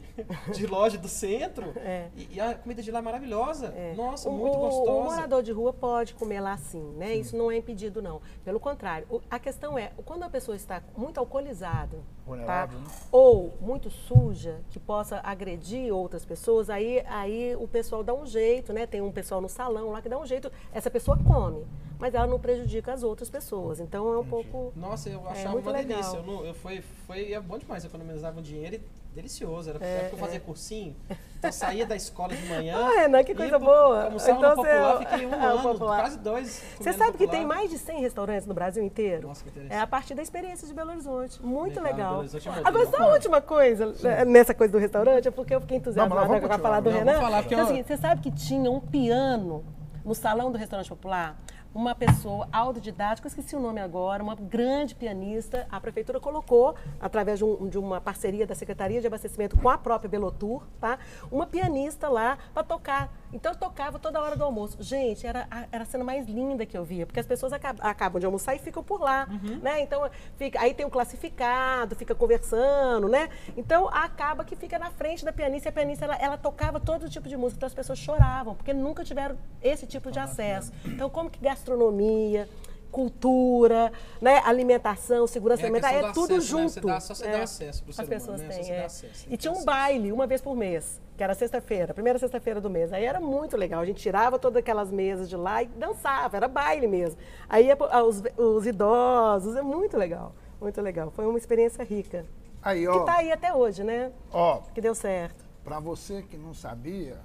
[0.52, 2.08] de loja do centro é.
[2.14, 3.68] e, e, a comida de lá é maravilhosa.
[3.74, 3.94] É.
[3.94, 4.92] Nossa, o, muito gostosa.
[4.92, 7.08] O morador de rua pode comer lá sim, né?
[7.08, 7.20] Sim.
[7.20, 8.20] Isso não é impedido, não.
[8.44, 11.98] Pelo contrário, o, a questão é, quando a pessoa está muito alcoolizada,
[12.46, 12.66] tá?
[12.66, 12.84] Né?
[13.10, 18.72] ou muito suja, que possa agredir outras pessoas, aí, aí o pessoal dá um jeito,
[18.74, 18.86] né?
[18.86, 21.64] Tem um pessoal no salão lá que dá um jeito, essa pessoa come,
[22.04, 23.80] mas ela não prejudica as outras pessoas.
[23.80, 24.74] Então é um pouco.
[24.76, 26.02] Nossa, eu é achava é, uma legal.
[26.02, 26.18] delícia.
[26.18, 28.80] Eu, não, eu foi, foi é bom demais, eu economizava um dinheiro e
[29.14, 30.40] Delicioso, era é, época eu fazia é.
[30.40, 30.96] cursinho.
[31.38, 32.74] Então saía da escola de manhã.
[32.84, 34.06] Ah, Renan, que coisa boa.
[34.06, 35.06] Almoçava então, no popular, você...
[35.06, 36.00] fiquei um é, ano, popular.
[36.00, 36.62] quase dois.
[36.80, 39.28] Você sabe que tem mais de 100 restaurantes no Brasil inteiro?
[39.28, 39.78] Nossa, que interessante.
[39.78, 41.40] É a partir da experiência de Belo Horizonte.
[41.40, 42.22] Muito legal.
[42.22, 42.64] legal.
[42.64, 44.02] Agora, só a última coisa, Sim.
[44.02, 47.20] Né, nessa coisa do restaurante, é porque eu fiquei entusiasmada com a falar do Renan.
[47.20, 49.64] Falar, então, assim, você sabe que tinha um piano
[50.04, 51.38] no salão do restaurante popular?
[51.74, 55.66] Uma pessoa autodidática, esqueci o nome agora, uma grande pianista.
[55.70, 59.76] A prefeitura colocou, através de, um, de, uma parceria da Secretaria de Abastecimento com a
[59.76, 60.98] própria Belotur, tá?
[61.32, 63.12] uma pianista lá para tocar.
[63.34, 64.76] Então eu tocava toda hora do almoço.
[64.80, 68.20] Gente, era, era a cena mais linda que eu via, porque as pessoas acabam, acabam
[68.20, 69.26] de almoçar e ficam por lá.
[69.28, 69.58] Uhum.
[69.58, 69.80] Né?
[69.82, 73.28] Então, fica, aí tem o classificado, fica conversando, né?
[73.56, 77.10] Então acaba que fica na frente da pianista e a pianista ela, ela tocava todo
[77.10, 77.58] tipo de música.
[77.58, 80.72] Então as pessoas choravam, porque nunca tiveram esse tipo de acesso.
[80.84, 82.48] Então, como que gastronomia,
[82.94, 86.62] cultura, né, alimentação, segurança é alimentar, é tudo acesso, junto.
[86.62, 86.68] Né?
[86.68, 87.32] Você dá, só você é.
[87.32, 88.62] dá acesso para As pessoas humano, né?
[88.62, 88.84] têm, é.
[88.84, 92.68] acesso, e tinha um baile uma vez por mês, que era sexta-feira, primeira sexta-feira do
[92.68, 92.92] mês.
[92.92, 93.80] Aí era muito legal.
[93.80, 97.18] A gente tirava todas aquelas mesas de lá e dançava, era baile mesmo.
[97.48, 97.68] Aí
[98.04, 101.10] os, os idosos, é muito legal, muito legal.
[101.10, 102.24] Foi uma experiência rica.
[102.62, 104.10] Aí, ó, que está aí até hoje, né?
[104.32, 105.44] Ó, que deu certo.
[105.62, 107.18] Para você que não sabia,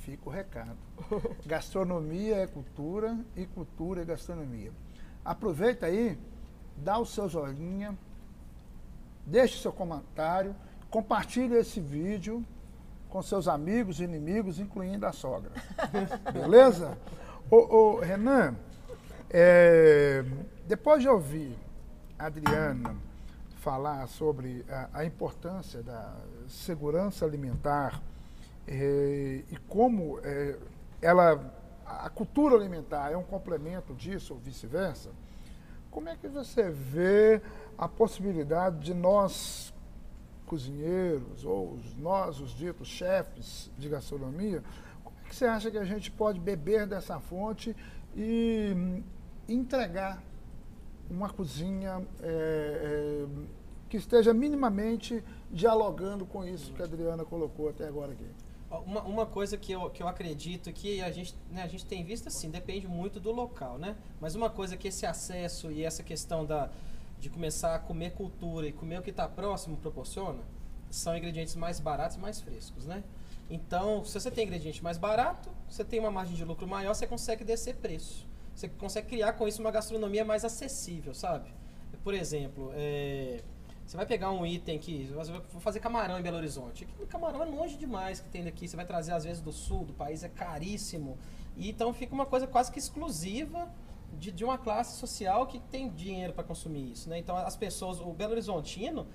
[0.00, 0.76] fica o recado.
[1.46, 4.72] Gastronomia é cultura e cultura é gastronomia.
[5.24, 6.18] Aproveita aí,
[6.76, 7.96] dá o seu joinha,
[9.24, 10.54] deixe seu comentário,
[10.90, 12.44] compartilhe esse vídeo
[13.12, 15.50] com seus amigos e inimigos, incluindo a sogra.
[16.32, 16.96] Beleza?
[17.50, 18.56] Ô, ô Renan,
[19.28, 20.24] é,
[20.66, 21.54] depois de ouvir
[22.18, 22.96] a Adriana
[23.56, 26.10] falar sobre a, a importância da
[26.48, 28.02] segurança alimentar
[28.66, 30.56] é, e como é,
[31.02, 31.38] ela
[31.84, 35.10] a cultura alimentar é um complemento disso ou vice-versa,
[35.90, 37.42] como é que você vê
[37.76, 39.74] a possibilidade de nós,
[40.52, 44.62] cozinheiros, ou nós, os ditos chefes de gastronomia,
[45.02, 47.74] como é que você acha que a gente pode beber dessa fonte
[48.14, 49.02] e hum,
[49.48, 50.22] entregar
[51.08, 53.26] uma cozinha é, é,
[53.88, 58.26] que esteja minimamente dialogando com isso que a Adriana colocou até agora aqui?
[58.86, 62.04] Uma, uma coisa que eu, que eu acredito que a gente, né, a gente tem
[62.04, 63.96] visto assim, depende muito do local, né?
[64.20, 66.70] Mas uma coisa que esse acesso e essa questão da,
[67.22, 70.40] de começar a comer cultura e comer o que está próximo proporciona,
[70.90, 73.04] são ingredientes mais baratos e mais frescos, né?
[73.48, 77.06] Então, se você tem ingrediente mais barato, você tem uma margem de lucro maior, você
[77.06, 78.26] consegue descer preço.
[78.56, 81.48] Você consegue criar com isso uma gastronomia mais acessível, sabe?
[82.02, 83.40] Por exemplo, é,
[83.86, 85.04] você vai pegar um item que.
[85.52, 86.88] Vou fazer camarão em Belo Horizonte.
[86.98, 88.66] O camarão é longe demais que tem daqui.
[88.66, 91.16] Você vai trazer, às vezes, do sul do país, é caríssimo.
[91.56, 93.70] E então fica uma coisa quase que exclusiva
[94.18, 97.08] de, de uma classe social que tem dinheiro para consumir isso.
[97.08, 97.18] Né?
[97.18, 98.00] Então as pessoas.
[98.00, 99.06] O Belo Horizontino,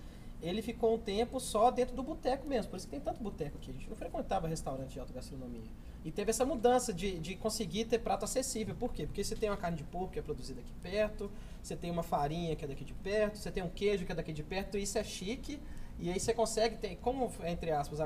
[0.41, 2.71] ele ficou um tempo só dentro do boteco mesmo.
[2.71, 3.71] Por isso que tem tanto boteco aqui.
[3.71, 5.63] A gente não frequentava restaurante de alta gastronomia.
[6.05, 8.75] E teve essa mudança de, de conseguir ter prato acessível.
[8.75, 9.05] Por quê?
[9.05, 11.29] Porque você tem uma carne de porco que é produzida aqui perto,
[11.61, 14.15] você tem uma farinha que é daqui de perto, você tem um queijo que é
[14.15, 15.59] daqui de perto, e isso é chique.
[15.99, 17.99] E aí você consegue ter, como, entre aspas,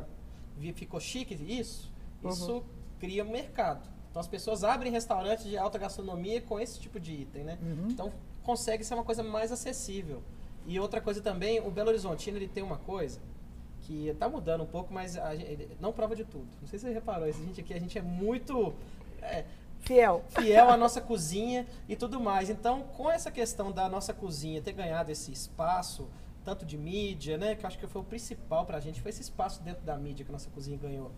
[0.74, 1.92] ficou chique isso,
[2.24, 2.30] uhum.
[2.30, 2.64] isso
[3.00, 3.88] cria mercado.
[4.12, 7.58] Então as pessoas abrem restaurantes de alta gastronomia com esse tipo de item, né?
[7.62, 7.88] Uhum.
[7.90, 10.22] Então consegue ser uma coisa mais acessível.
[10.68, 13.20] E outra coisa também, o Belo Horizontino ele tem uma coisa
[13.82, 16.48] que está mudando um pouco, mas gente, não prova de tudo.
[16.62, 18.74] Não sei se você reparou, a gente aqui a gente é muito
[19.22, 19.46] é,
[19.80, 22.50] fiel, fiel à nossa cozinha e tudo mais.
[22.50, 26.08] Então, com essa questão da nossa cozinha ter ganhado esse espaço,
[26.44, 29.10] tanto de mídia, né, que eu acho que foi o principal para a gente, foi
[29.10, 31.12] esse espaço dentro da mídia que a nossa cozinha ganhou.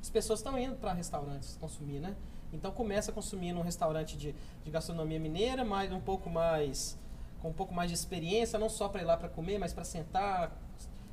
[0.00, 2.14] As pessoas estão indo para restaurantes consumir, né?
[2.52, 4.34] Então começa a consumir num restaurante de,
[4.64, 6.98] de gastronomia mineira, mas um pouco mais
[7.40, 9.84] com um pouco mais de experiência, não só para ir lá para comer, mas para
[9.84, 10.56] sentar,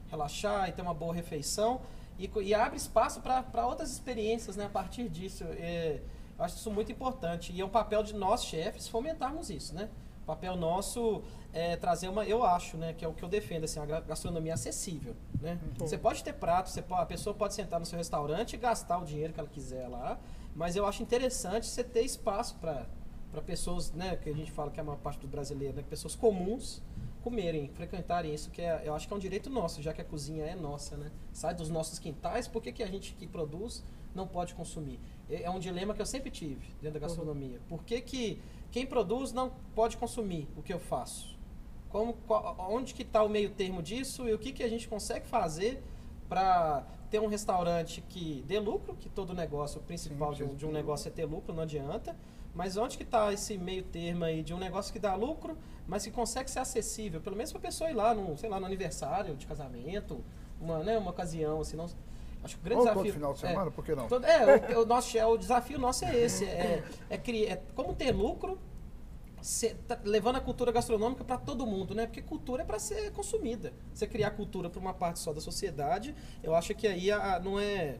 [0.09, 1.81] relaxar e ter uma boa refeição.
[2.17, 5.43] E, e abre espaço para outras experiências né, a partir disso.
[5.43, 6.01] É,
[6.37, 7.51] eu acho isso muito importante.
[7.53, 9.75] E é um papel de nós, chefes, fomentarmos isso.
[9.75, 9.89] Né?
[10.25, 11.21] O papel nosso
[11.53, 14.55] é trazer uma, eu acho, né, que é o que eu defendo, assim, a gastronomia
[14.55, 15.15] acessível.
[15.39, 15.59] Né?
[15.61, 15.87] Uhum.
[15.87, 18.97] Você pode ter prato, você pode, a pessoa pode sentar no seu restaurante e gastar
[18.97, 20.19] o dinheiro que ela quiser lá,
[20.55, 22.87] mas eu acho interessante você ter espaço para
[23.45, 26.15] pessoas, né, que a gente fala que é a maior parte do brasileiro, né, pessoas
[26.15, 26.81] comuns,
[27.21, 30.05] comerem, frequentarem isso, que é, eu acho que é um direito nosso, já que a
[30.05, 31.11] cozinha é nossa, né?
[31.33, 34.99] Sai dos nossos quintais, por que, que a gente que produz não pode consumir?
[35.27, 37.13] É, é um dilema que eu sempre tive dentro da uhum.
[37.13, 37.59] gastronomia.
[37.67, 38.39] Por que, que
[38.75, 41.33] quem produz não pode consumir o que eu faço?
[41.87, 44.85] Como, qual, onde que está o meio termo disso e o que, que a gente
[44.85, 45.81] consegue fazer
[46.27, 50.55] para ter um restaurante que dê lucro, que todo negócio, o principal sim, de, um,
[50.57, 52.17] de um negócio é ter lucro, não adianta,
[52.53, 55.57] mas onde que está esse meio termo aí de um negócio que dá lucro,
[55.87, 58.59] mas que consegue ser acessível, pelo menos para a pessoa ir lá no, sei lá,
[58.59, 60.21] no aniversário de casamento,
[60.59, 61.87] uma, né, uma ocasião, assim, não,
[62.45, 63.03] acho que o grande Ou desafio...
[63.03, 64.07] todo final de semana, por que não?
[64.07, 67.61] todo- é, o, o nosso, é, o desafio nosso é esse, é, é, criar, é
[67.75, 68.57] como ter lucro,
[69.41, 72.05] se- tá levando a cultura gastronômica para todo mundo, né?
[72.05, 73.73] Porque cultura é para ser consumida.
[73.93, 77.39] Você criar cultura para uma parte só da sociedade, eu acho que aí a- a-
[77.39, 77.97] não é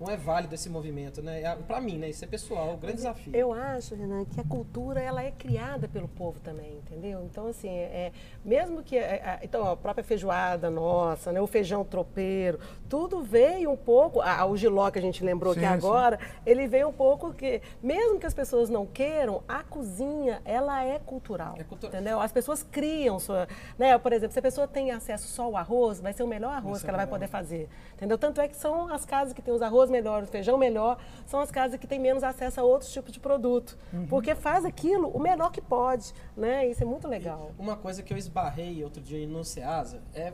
[0.00, 1.56] não é válido esse movimento, né?
[1.66, 2.08] Para mim, né?
[2.10, 3.34] Isso é pessoal, o grande desafio.
[3.34, 7.22] Eu acho, Renan, que a cultura ela é criada pelo povo também, entendeu?
[7.24, 8.12] Então, assim, é,
[8.44, 8.96] mesmo que.
[8.96, 14.20] é, é, então, a própria feijoada nossa, né, o feijão tropeiro, tudo veio um pouco.
[14.20, 15.86] A, o giló que a gente lembrou Sim, aqui sim.
[15.86, 20.84] agora, ele veio um pouco que, mesmo que as pessoas não queiram, a cozinha, ela
[20.84, 21.54] é cultural.
[21.58, 22.20] É cultu- Entendeu?
[22.20, 23.48] As pessoas criam sua.
[23.78, 23.96] Né?
[23.98, 26.82] Por exemplo, se a pessoa tem acesso só ao arroz, vai ser o melhor arroz
[26.82, 27.16] que ela vai melhor.
[27.18, 27.68] poder fazer.
[27.94, 28.16] Entendeu?
[28.16, 31.40] Tanto é que são as casas que têm os arroz melhor, o feijão melhor, são
[31.40, 33.76] as casas que têm menos acesso a outros tipos de produto.
[33.92, 34.06] Uhum.
[34.06, 36.12] Porque faz aquilo o melhor que pode.
[36.36, 36.66] Né?
[36.68, 37.52] Isso é muito legal.
[37.58, 40.32] Uma coisa que eu esbarrei outro dia no Ceasa é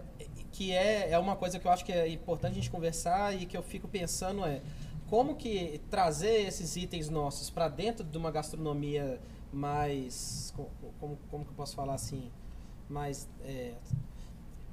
[0.53, 3.45] que é, é uma coisa que eu acho que é importante a gente conversar e
[3.47, 4.61] que eu fico pensando é
[5.11, 9.21] como que trazer esses itens nossos para dentro de uma gastronomia
[9.53, 10.69] mais co-
[11.01, 12.31] como, como que eu posso falar assim
[12.89, 13.73] mais é,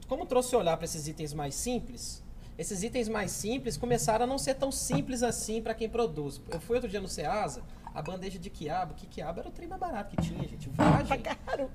[0.07, 2.20] como trouxe olhar para esses itens mais simples
[2.62, 6.39] esses itens mais simples começaram a não ser tão simples assim para quem produz.
[6.47, 9.68] Eu fui outro dia no Ceasa, a bandeja de quiabo, que quiabo era o trem
[9.68, 10.70] mais barato que tinha, gente.
[10.70, 11.24] Vagem.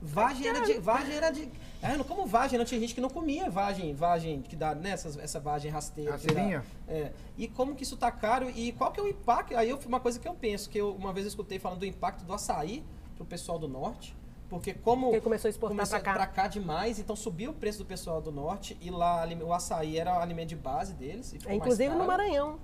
[0.01, 0.75] Vagem era de.
[0.75, 1.51] Vagem era de.
[1.83, 4.91] É, não como vagem, não tinha gente que não comia vagem, vagem que dá, né?
[4.91, 6.13] Essas, essa vagem rasteira.
[6.13, 6.17] dá.
[6.17, 6.65] Rasteirinha?
[6.87, 7.11] É.
[7.37, 9.57] E como que isso tá caro e qual que é o impacto?
[9.57, 11.87] Aí eu, uma coisa que eu penso, que eu uma vez eu escutei falando do
[11.87, 12.85] impacto do açaí
[13.17, 14.15] pro pessoal do norte.
[14.49, 16.47] Porque como Porque começou a exportar começou pra cá.
[16.47, 20.19] demais, então subiu o preço do pessoal do norte e lá o açaí era o
[20.21, 21.33] alimento de base deles.
[21.33, 22.07] e É, inclusive no.
[22.07, 22.59] Maranhão.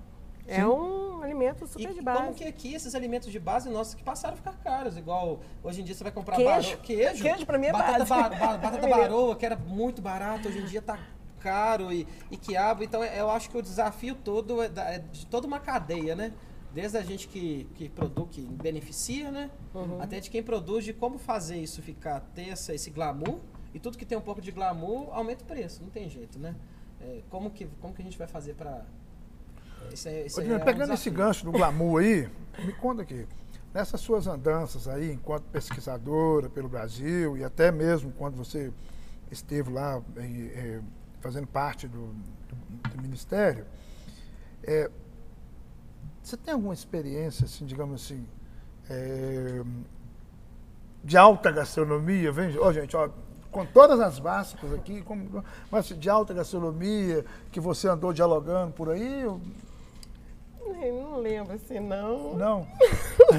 [0.45, 2.33] É um alimento E super de como base.
[2.33, 5.83] que aqui esses alimentos de base nossos que passaram a ficar caros, igual hoje em
[5.85, 6.69] dia você vai comprar Queijo.
[6.71, 8.09] baro- queijo, Queijo pra mim é batata, base.
[8.09, 10.99] ba- ba- batata baroa, que era muito barato, hoje em dia tá
[11.39, 14.99] caro e, e quiabo, então é- eu acho que o desafio todo é, da- é
[14.99, 16.33] de toda uma cadeia, né?
[16.73, 19.51] Desde a gente que, que produz, que beneficia, né?
[19.75, 20.01] Uhum.
[20.01, 23.39] Até de quem produz, de como fazer isso ficar, ter essa, esse glamour,
[23.73, 26.55] e tudo que tem um pouco de glamour aumenta o preço, não tem jeito, né?
[26.99, 28.83] É, como, que, como que a gente vai fazer para
[29.91, 31.13] isso é, isso Ô, aí Dino, é um pegando esse desafio.
[31.13, 32.27] gancho do glamour aí,
[32.65, 33.27] me conta aqui.
[33.73, 38.71] Nessas suas andanças aí, enquanto pesquisadora pelo Brasil, e até mesmo quando você
[39.31, 40.79] esteve lá eh,
[41.21, 43.65] fazendo parte do, do- do Ministério,
[44.63, 44.89] eh,
[46.23, 48.25] você tem alguma experiência, assim, digamos assim,
[48.89, 49.61] eh,
[51.03, 52.31] de alta gastronomia?
[52.31, 53.09] Vem, ó, gente, ó,
[53.51, 58.71] com todas as básicas aqui, como, mas assim, de alta gastronomia, que você andou dialogando
[58.71, 59.25] por aí?
[60.65, 62.33] Não lembro assim, não.
[62.35, 62.67] Não.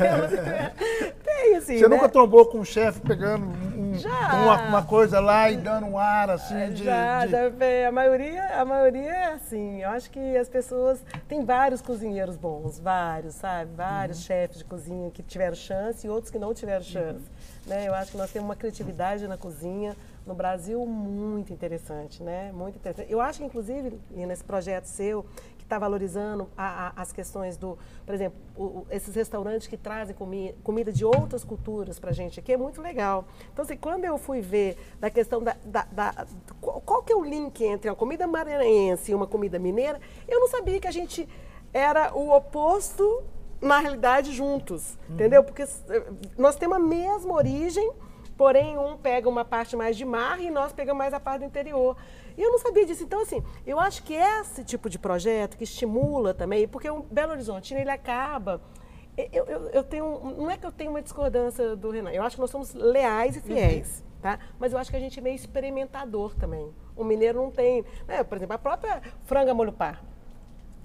[1.25, 1.97] Tem, assim, Você né?
[1.97, 5.99] nunca trombou com um chefe pegando um- um- uma, uma coisa lá e dando um
[5.99, 6.85] ar assim de.
[6.85, 9.83] já, de- já, é, a maioria, a maioria é assim.
[9.83, 13.71] Eu acho que as pessoas tem vários cozinheiros bons, vários, sabe?
[13.77, 14.25] Vários Uhum.
[14.25, 17.19] chefes de cozinha que tiveram chance e outros que não tiveram chance.
[17.19, 17.25] Uhum.
[17.67, 17.89] Né?
[17.89, 19.97] Eu acho que nós temos uma criatividade na cozinha
[20.27, 22.51] no Brasil muito interessante, né?
[22.53, 23.11] Muito interessante.
[23.13, 25.25] Eu acho que inclusive nesse projeto seu
[25.65, 30.15] que está valorizando a- a- as questões do, por exemplo, o- esses restaurantes que trazem
[30.15, 33.25] comi- comida de outras culturas para a gente aqui é muito legal.
[33.51, 36.27] Então, assim, quando eu fui ver da questão da, da- da-
[36.61, 39.99] qual, qual que é o link entre a comida maranhense e uma comida mineira,
[40.29, 41.27] eu não sabia que a gente
[41.73, 43.23] era o oposto
[43.61, 45.43] na realidade juntos, entendeu?
[45.43, 47.91] Porque eh, nós temos a mesma origem,
[48.37, 51.47] porém um pega uma parte mais de mar e nós pegamos mais a parte do
[51.47, 51.97] interior.
[52.37, 53.03] E eu não sabia disso.
[53.05, 57.33] Então, assim, eu acho que esse tipo de projeto que estimula também, porque o Belo
[57.33, 58.61] Horizonte, ele acaba.
[59.17, 60.35] Eu, eu, eu tenho.
[60.37, 63.37] Não é que eu tenho uma discordância do Renan, eu acho que nós somos leais
[63.37, 64.05] e fiéis.
[64.21, 64.39] Tá?
[64.59, 66.73] Mas eu acho que a gente é meio experimentador também.
[66.97, 67.85] O mineiro não tem.
[68.09, 70.15] né, Por exemplo, a própria franga molho pardo.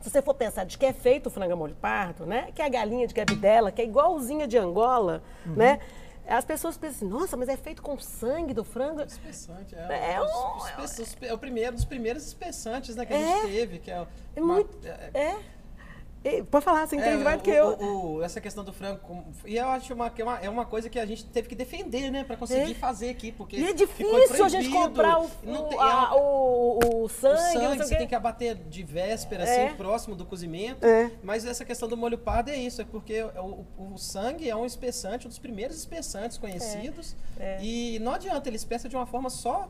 [0.02, 2.52] Se você for pensar de que é feito o frango a molho pardo, né?
[2.54, 5.80] Que é a galinha de cabidela, que é igualzinha de Angola, né?
[6.28, 9.02] As pessoas pensam assim, nossa, mas é feito com sangue do frango.
[9.02, 13.14] Espessante, É é, um- os- os os- é o primeiro dos primeiros espessantes né, que
[13.14, 13.42] a É.
[13.42, 14.06] gente teve, que é,
[14.36, 14.88] É uma- muito.
[14.88, 15.38] é- É.
[16.24, 17.68] E, pode falar, você entende é, mais do que o- eu.
[17.80, 19.00] o- o- essa questão do frango.
[19.46, 21.56] E eu acho uma, que é, uma, é uma coisa que a gente teve que
[21.56, 22.26] defender, né?
[22.26, 22.76] Pra conseguir É.
[22.76, 23.32] fazer aqui.
[23.32, 27.04] Porque E é difícil a gente comprar o, não o, tem- a- é- o, o
[27.06, 29.68] o sangue, não sangue, você o tem que abater de véspera, É.
[29.68, 30.86] assim, próximo do cozimento.
[30.86, 31.10] É.
[31.24, 34.56] Mas essa questão do molho pardo é isso, é porque o, o- o sangue é
[34.56, 37.16] um espessante, um dos primeiros espessantes conhecidos.
[37.40, 37.60] É.
[37.64, 39.70] E não adianta, ele espessa de uma forma só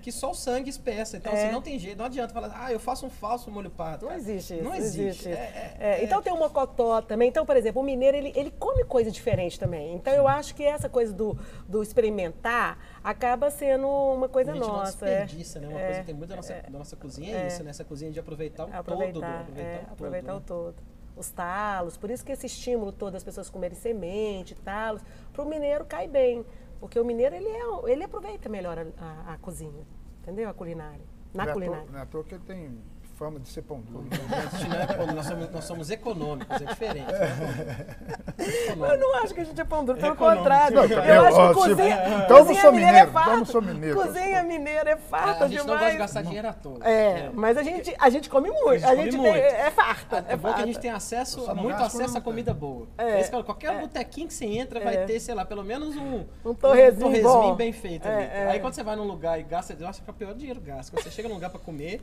[0.00, 1.16] que só o sangue espessa.
[1.16, 1.44] Então, É.
[1.44, 4.06] assim, não tem jeito, não adianta falar, ah, eu faço um falso molho pardo.
[4.06, 4.62] Não existe isso.
[4.64, 5.28] Não existe.
[5.28, 7.28] É, É, é, então tem o mocotó também.
[7.28, 9.94] Então, por exemplo, o mineiro, ele, ele come coisa diferente também.
[9.94, 11.38] Então eu acho que essa coisa do,
[11.68, 15.06] do experimentar acaba sendo uma coisa a gente não nossa.
[15.08, 15.20] é.
[15.24, 15.68] desperdiça, né?
[15.68, 17.70] Uma É, coisa que tem muito da nossa, da nossa cozinha é, isso, né?
[17.70, 19.92] Essa cozinha de aproveitar o todo, aproveitar, aproveitar é, o todo.
[19.92, 20.38] aproveitar né?
[20.38, 20.74] o todo.
[21.16, 25.46] Os talos, por isso que esse estímulo todo das pessoas comerem semente, talos, para o
[25.48, 26.44] mineiro cai bem.
[26.80, 29.86] Porque o mineiro, ele, é, ele aproveita melhor a, a- a cozinha,
[30.22, 30.48] entendeu?
[30.48, 31.04] A culinária.
[31.34, 31.90] Na Não é à toa- culinária.
[31.92, 32.78] Não é à toa que ele tem
[33.20, 34.06] fama de ser pão duro.
[34.10, 34.76] A gente não
[35.10, 37.04] é nós, somos, nós somos econômicos, é diferente.
[37.12, 38.92] né?
[38.92, 40.38] Eu não acho que a gente é pão duro, pelo Econômico.
[40.42, 40.76] contrário.
[40.76, 43.36] Não, eu eu- acho que cozinha, então eu não cozinha sou mineira mineiro, é então
[43.36, 43.60] não farta.
[43.60, 43.96] mineiro.
[44.00, 45.80] Cozinha mineira é farta A gente não demais.
[45.80, 46.78] gosta de gastar dinheiro à toa.
[46.88, 48.84] É, mas a gente, a gente come muito.
[48.84, 49.36] A come gente, muito.
[49.36, 50.24] é farta.
[50.26, 52.22] É bom que a gente tem acesso, não muito acesso a não tem.
[52.22, 52.88] comida boa.
[52.96, 53.24] É, É.
[53.24, 55.04] Falo, qualquer botequinho que você entra vai É.
[55.04, 57.54] ter, sei lá, pelo menos um, Um torresminho bom.
[57.54, 58.24] bem feito É, ali.
[58.32, 58.46] é.
[58.52, 60.60] Aí quando você vai num lugar e gasta, eu acho que é o pior dinheiro
[60.60, 60.90] gasto.
[60.90, 62.00] Quando você chega num lugar pra comer,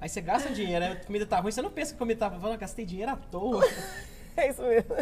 [0.00, 2.18] aí você gasta dinheiro, aí a comida tá ruim, você não pensa que a comida
[2.18, 3.64] tá ruim, gastei dinheiro à toa.
[4.36, 4.94] É isso mesmo.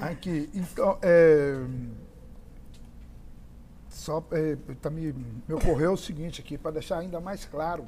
[0.00, 1.66] Aqui, então, é,
[3.90, 7.86] só é, tá me, me ocorreu o seguinte aqui, para deixar ainda mais claro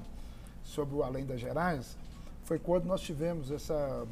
[0.62, 1.96] sobre o Além das Gerais,
[2.44, 4.06] foi quando nós tivemos essa,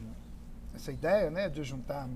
[0.75, 2.09] essa ideia né, de juntar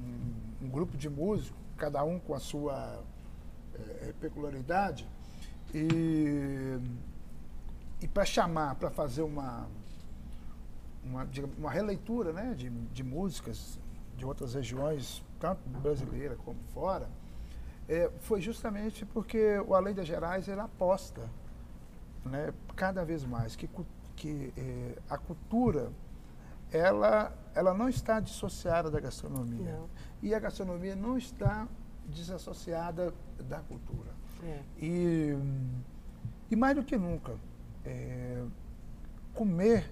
[0.00, 3.02] um, um grupo de músicos, cada um com a sua
[4.02, 5.08] é, peculiaridade,
[5.74, 6.78] e,
[8.00, 9.66] e para chamar, para fazer uma,
[11.04, 11.28] uma,
[11.58, 13.78] uma releitura né, de, de músicas
[14.16, 17.08] de outras regiões, tanto brasileira como fora,
[17.88, 21.28] é, foi justamente porque o Além das Gerais ele aposta
[22.24, 23.68] né, cada vez mais que,
[24.14, 25.90] que eh, a cultura
[26.70, 29.72] ela, ela não está dissociada da gastronomia.
[29.72, 29.88] Não.
[30.22, 31.66] E a gastronomia não está
[32.06, 33.12] desassociada
[33.48, 34.10] da cultura.
[34.44, 34.60] É.
[34.78, 35.36] E,
[36.50, 37.34] e mais do que nunca,
[37.84, 38.44] é,
[39.34, 39.90] comer,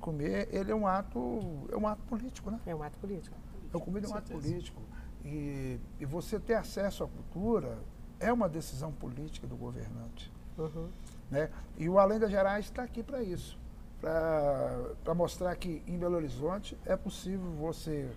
[0.00, 2.60] comer, ele é um ato, é um ato político, né?
[2.66, 3.36] É um ato político.
[3.72, 4.82] A comida é um ato político.
[5.24, 7.78] E, e você ter acesso à cultura
[8.20, 10.32] é uma decisão política do governante.
[10.56, 10.88] Uhum.
[11.30, 11.50] Né?
[11.76, 13.58] E o Além das Gerais está aqui para isso,
[14.00, 18.08] para mostrar que em Belo Horizonte é possível você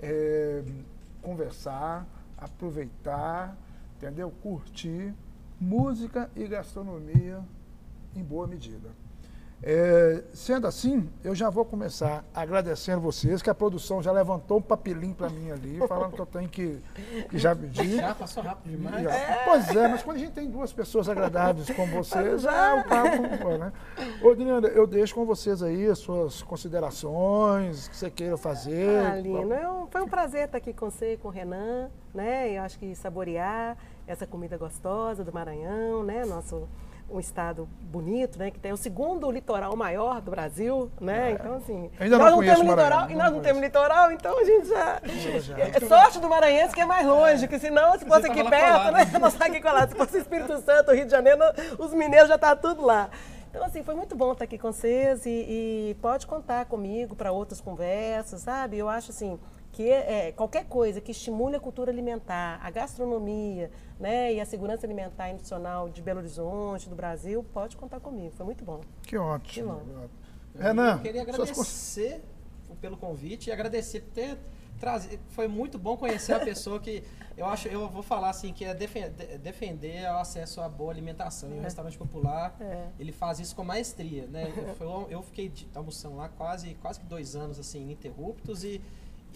[0.00, 0.62] é,
[1.22, 3.56] conversar, aproveitar,
[3.96, 4.30] entendeu?
[4.42, 5.14] Curtir
[5.60, 7.42] música e gastronomia
[8.16, 8.90] em boa medida.
[9.66, 14.62] É, sendo assim, eu já vou começar agradecendo vocês, que a produção já levantou um
[14.62, 16.82] papelinho para mim ali, falando que eu tenho que,
[17.30, 17.96] que já pedir.
[17.96, 19.02] Já passou rápido demais.
[19.02, 19.10] Já.
[19.46, 23.56] Pois é, mas quando a gente tem duas pessoas agradáveis como vocês, já o papo
[23.58, 23.72] né?
[24.22, 24.32] Ô,
[24.68, 29.02] eu deixo com vocês aí as suas considerações, o que você queira fazer.
[29.06, 31.88] Ah, Lino, é um- foi um prazer estar aqui com você e com o Renan,
[32.12, 32.50] né?
[32.58, 36.26] Eu acho que saborear essa comida gostosa do Maranhão, né?
[36.26, 36.68] Nosso
[37.10, 38.50] um estado bonito, né?
[38.50, 41.32] Que tem o segundo litoral maior do Brasil, né?
[41.32, 42.04] Então, assim, É.
[42.04, 43.60] Ainda nós não não temos litoral, e não nós não temos conheço.
[43.60, 45.00] litoral, então a gente já...
[45.40, 45.58] já.
[45.74, 48.92] É sorte do Maranhense que é mais longe, que senão, se fosse aqui perto, colado.
[48.92, 49.04] né?
[49.20, 49.90] Nós tá aqui colado.
[49.90, 51.40] Se fosse Espírito Santo, Rio de Janeiro,
[51.78, 53.10] os mineiros já tá tudo lá.
[53.50, 55.30] Então, assim, foi muito bom estar aqui com vocês e,
[55.90, 58.76] e pode contar comigo para outras conversas, sabe?
[58.78, 59.38] Eu acho, assim,
[59.70, 63.70] que é, qualquer coisa que estimule a cultura alimentar, a gastronomia,
[64.04, 64.34] né?
[64.34, 68.32] E a segurança alimentar e nutricional de Belo Horizonte, do Brasil, pode contar comigo.
[68.36, 68.80] Foi muito bom.
[69.02, 69.80] Que ótimo.
[70.54, 72.22] Que Renan, Eu queria suas agradecer
[72.82, 74.38] pelo convite e agradecer por ter
[74.78, 75.18] trazido.
[75.30, 77.02] Foi muito bom conhecer a pessoa que
[77.36, 80.92] eu acho, eu vou falar assim, que é defen- de- defender o acesso a boa
[80.92, 81.48] alimentação.
[81.54, 82.88] E o restaurante popular, É.
[82.98, 84.44] ele faz isso com maestria, né?
[84.80, 88.80] Eu, eu fiquei de almoção lá quase, quase que dois anos, assim, ininterruptos e.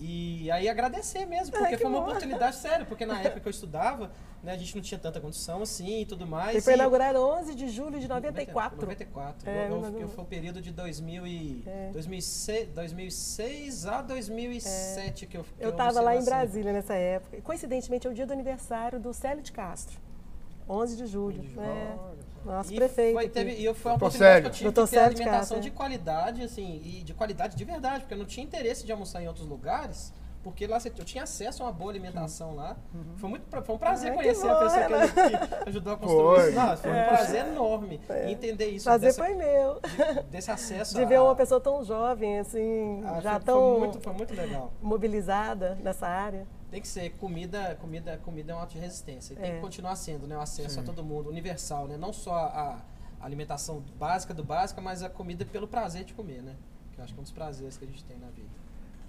[0.00, 2.06] E aí agradecer mesmo, porque Ai, que foi uma bom.
[2.06, 5.60] oportunidade séria, porque na época que eu estudava, né, a gente não tinha tanta condição
[5.62, 6.50] assim e tudo mais.
[6.52, 8.80] Ele foi inaugurado 11 de julho de 94.
[8.80, 9.50] 94.
[9.50, 11.90] É, eu, eu, eu- foi o período de 2000 e, É.
[11.92, 16.30] 2006, 2006 a 2007 que eu que Eu estava lá em sempre.
[16.38, 17.36] Brasília nessa época.
[17.36, 19.98] E, coincidentemente, é o dia do aniversário do Célio de Castro.
[20.68, 21.40] 11 de julho.
[21.40, 21.66] de julho.
[21.66, 21.96] É.
[22.48, 23.14] Nosso E prefeito.
[23.14, 25.68] Foi, teve, e eu- foi uma oportunidade que eu tive de ter de alimentação de
[25.68, 25.70] é.
[25.70, 29.28] qualidade, assim, e de qualidade de verdade, porque eu não tinha interesse de almoçar em
[29.28, 32.76] outros lugares, porque lá você- eu tinha acesso a uma boa alimentação lá.
[33.16, 36.36] Foi, muito, foi um prazer Ai, conhecer bom, a pessoa que, que ajudou a construir
[36.40, 36.48] Foi.
[36.48, 36.58] isso.
[36.58, 38.84] Nossa, foi um prazer enorme entender isso.
[38.84, 39.80] Prazer dessa- foi meu.
[40.30, 43.78] desse acesso De a- ver uma pessoa tão jovem, assim, Ah, já foi, tão foi
[43.80, 44.72] muito, foi muito legal.
[44.80, 46.46] mobilizada nessa área.
[46.70, 49.32] Tem que ser comida, comida, comida é um ato de resistência.
[49.32, 49.54] E tem É.
[49.54, 50.36] que continuar sendo, né?
[50.36, 50.80] O acesso Sim.
[50.80, 51.96] a todo mundo, universal, né?
[51.96, 52.78] Não só a,
[53.20, 56.54] alimentação básica do básica, mas a comida pelo prazer de comer, né?
[56.92, 58.48] Que eu acho que é um dos prazeres que a gente tem na vida.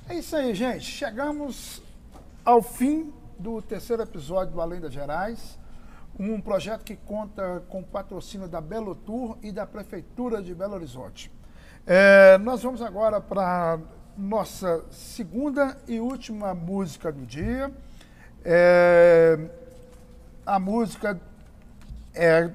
[0.07, 0.83] É isso aí, gente.
[0.85, 1.79] Chegamos
[2.43, 5.59] ao fim do terceiro episódio do Além das Gerais.
[6.17, 11.31] um projeto que conta com patrocínio da Belo Tour e da Prefeitura de Belo Horizonte.
[11.85, 13.79] É, nós vamos agora para
[14.19, 17.71] nossa segunda e última música do dia.
[18.43, 19.39] É,
[20.45, 21.19] a música
[22.13, 22.49] é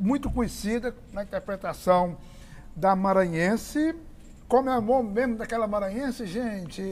[0.00, 2.16] muito conhecida na interpretação
[2.74, 3.94] da maranhense.
[4.48, 6.82] Como é o nome mesmo daquela maranhense, gente?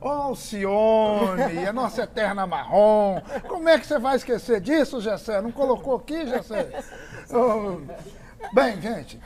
[0.00, 3.20] Alcione, a nossa eterna marrom.
[3.48, 5.40] Como é que você vai esquecer disso, Gessé?
[5.40, 6.70] Não colocou aqui, Gessé?
[7.30, 7.80] Oh.
[8.52, 9.20] Bem, gente,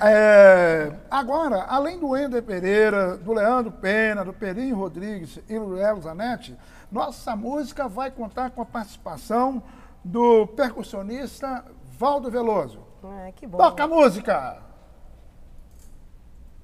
[0.00, 6.00] é, agora, além do Ender Pereira, do Leandro Pena, do Perinho Rodrigues e do Léo
[6.00, 6.56] Zanetti,
[6.90, 9.62] nossa música vai contar com a participação
[10.04, 11.64] do percussionista
[11.98, 12.80] Valdo Veloso.
[13.02, 13.56] Ah, que bom.
[13.56, 14.62] Toca a música!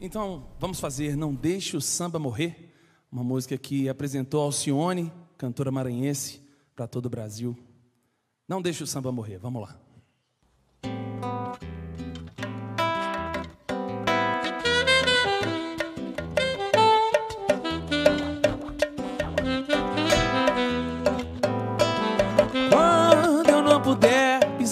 [0.00, 2.72] Então, vamos fazer Não Deixe o Samba Morrer,
[3.11, 6.42] uma música que apresentou Alcione, cantora maranhense,
[6.74, 7.57] para todo o Brasil.
[8.48, 9.82] Não deixe o samba morrer, vamos lá.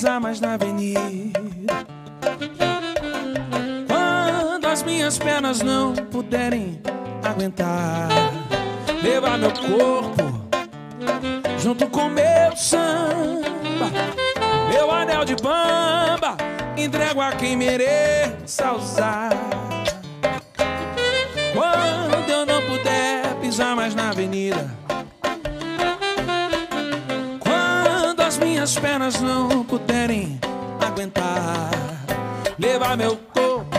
[0.00, 1.40] Pisar mais na avenida.
[3.86, 6.80] Quando as minhas pernas não puderem
[7.22, 8.08] aguentar
[9.02, 10.40] Levar meu corpo
[11.58, 13.90] junto com meu samba.
[14.70, 16.34] Meu anel de bamba
[16.78, 19.32] entrego a quem mereça usar.
[21.52, 24.79] Quando eu não puder pisar mais na avenida
[28.60, 30.38] minhas pernas não puderem
[30.86, 31.70] aguentar.
[32.58, 33.78] Levar meu corpo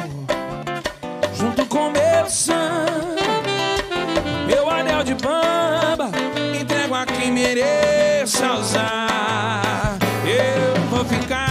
[1.35, 3.21] junto com meu sangue.
[4.47, 6.09] Meu anel de bamba
[6.59, 9.99] entrego a quem mereça usar.
[10.25, 11.50] Eu vou ficar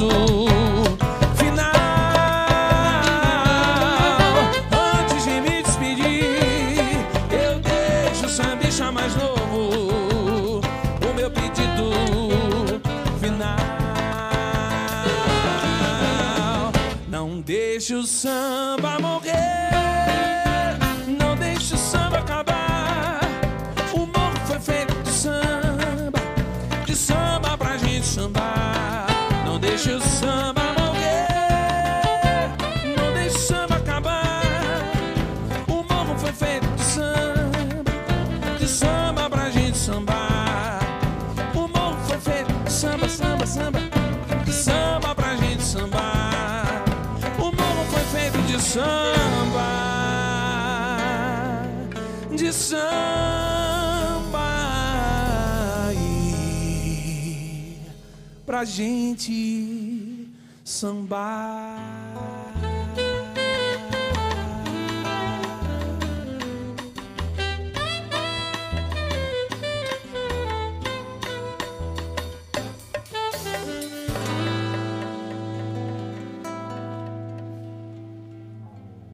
[0.00, 0.49] meu
[29.80, 31.26] deixe o samba morrer.
[32.98, 34.42] Não deixe o samba acabar.
[35.68, 40.80] O morro foi feito de samba, de samba pra gente sambar.
[41.54, 43.80] O morro foi feito de samba, samba, samba,
[44.44, 46.84] de samba pra gente sambar.
[47.38, 49.64] O morro foi feito de samba,
[52.36, 52.90] de samba
[55.94, 57.78] e
[58.44, 59.49] pra gente
[60.80, 61.49] sambar.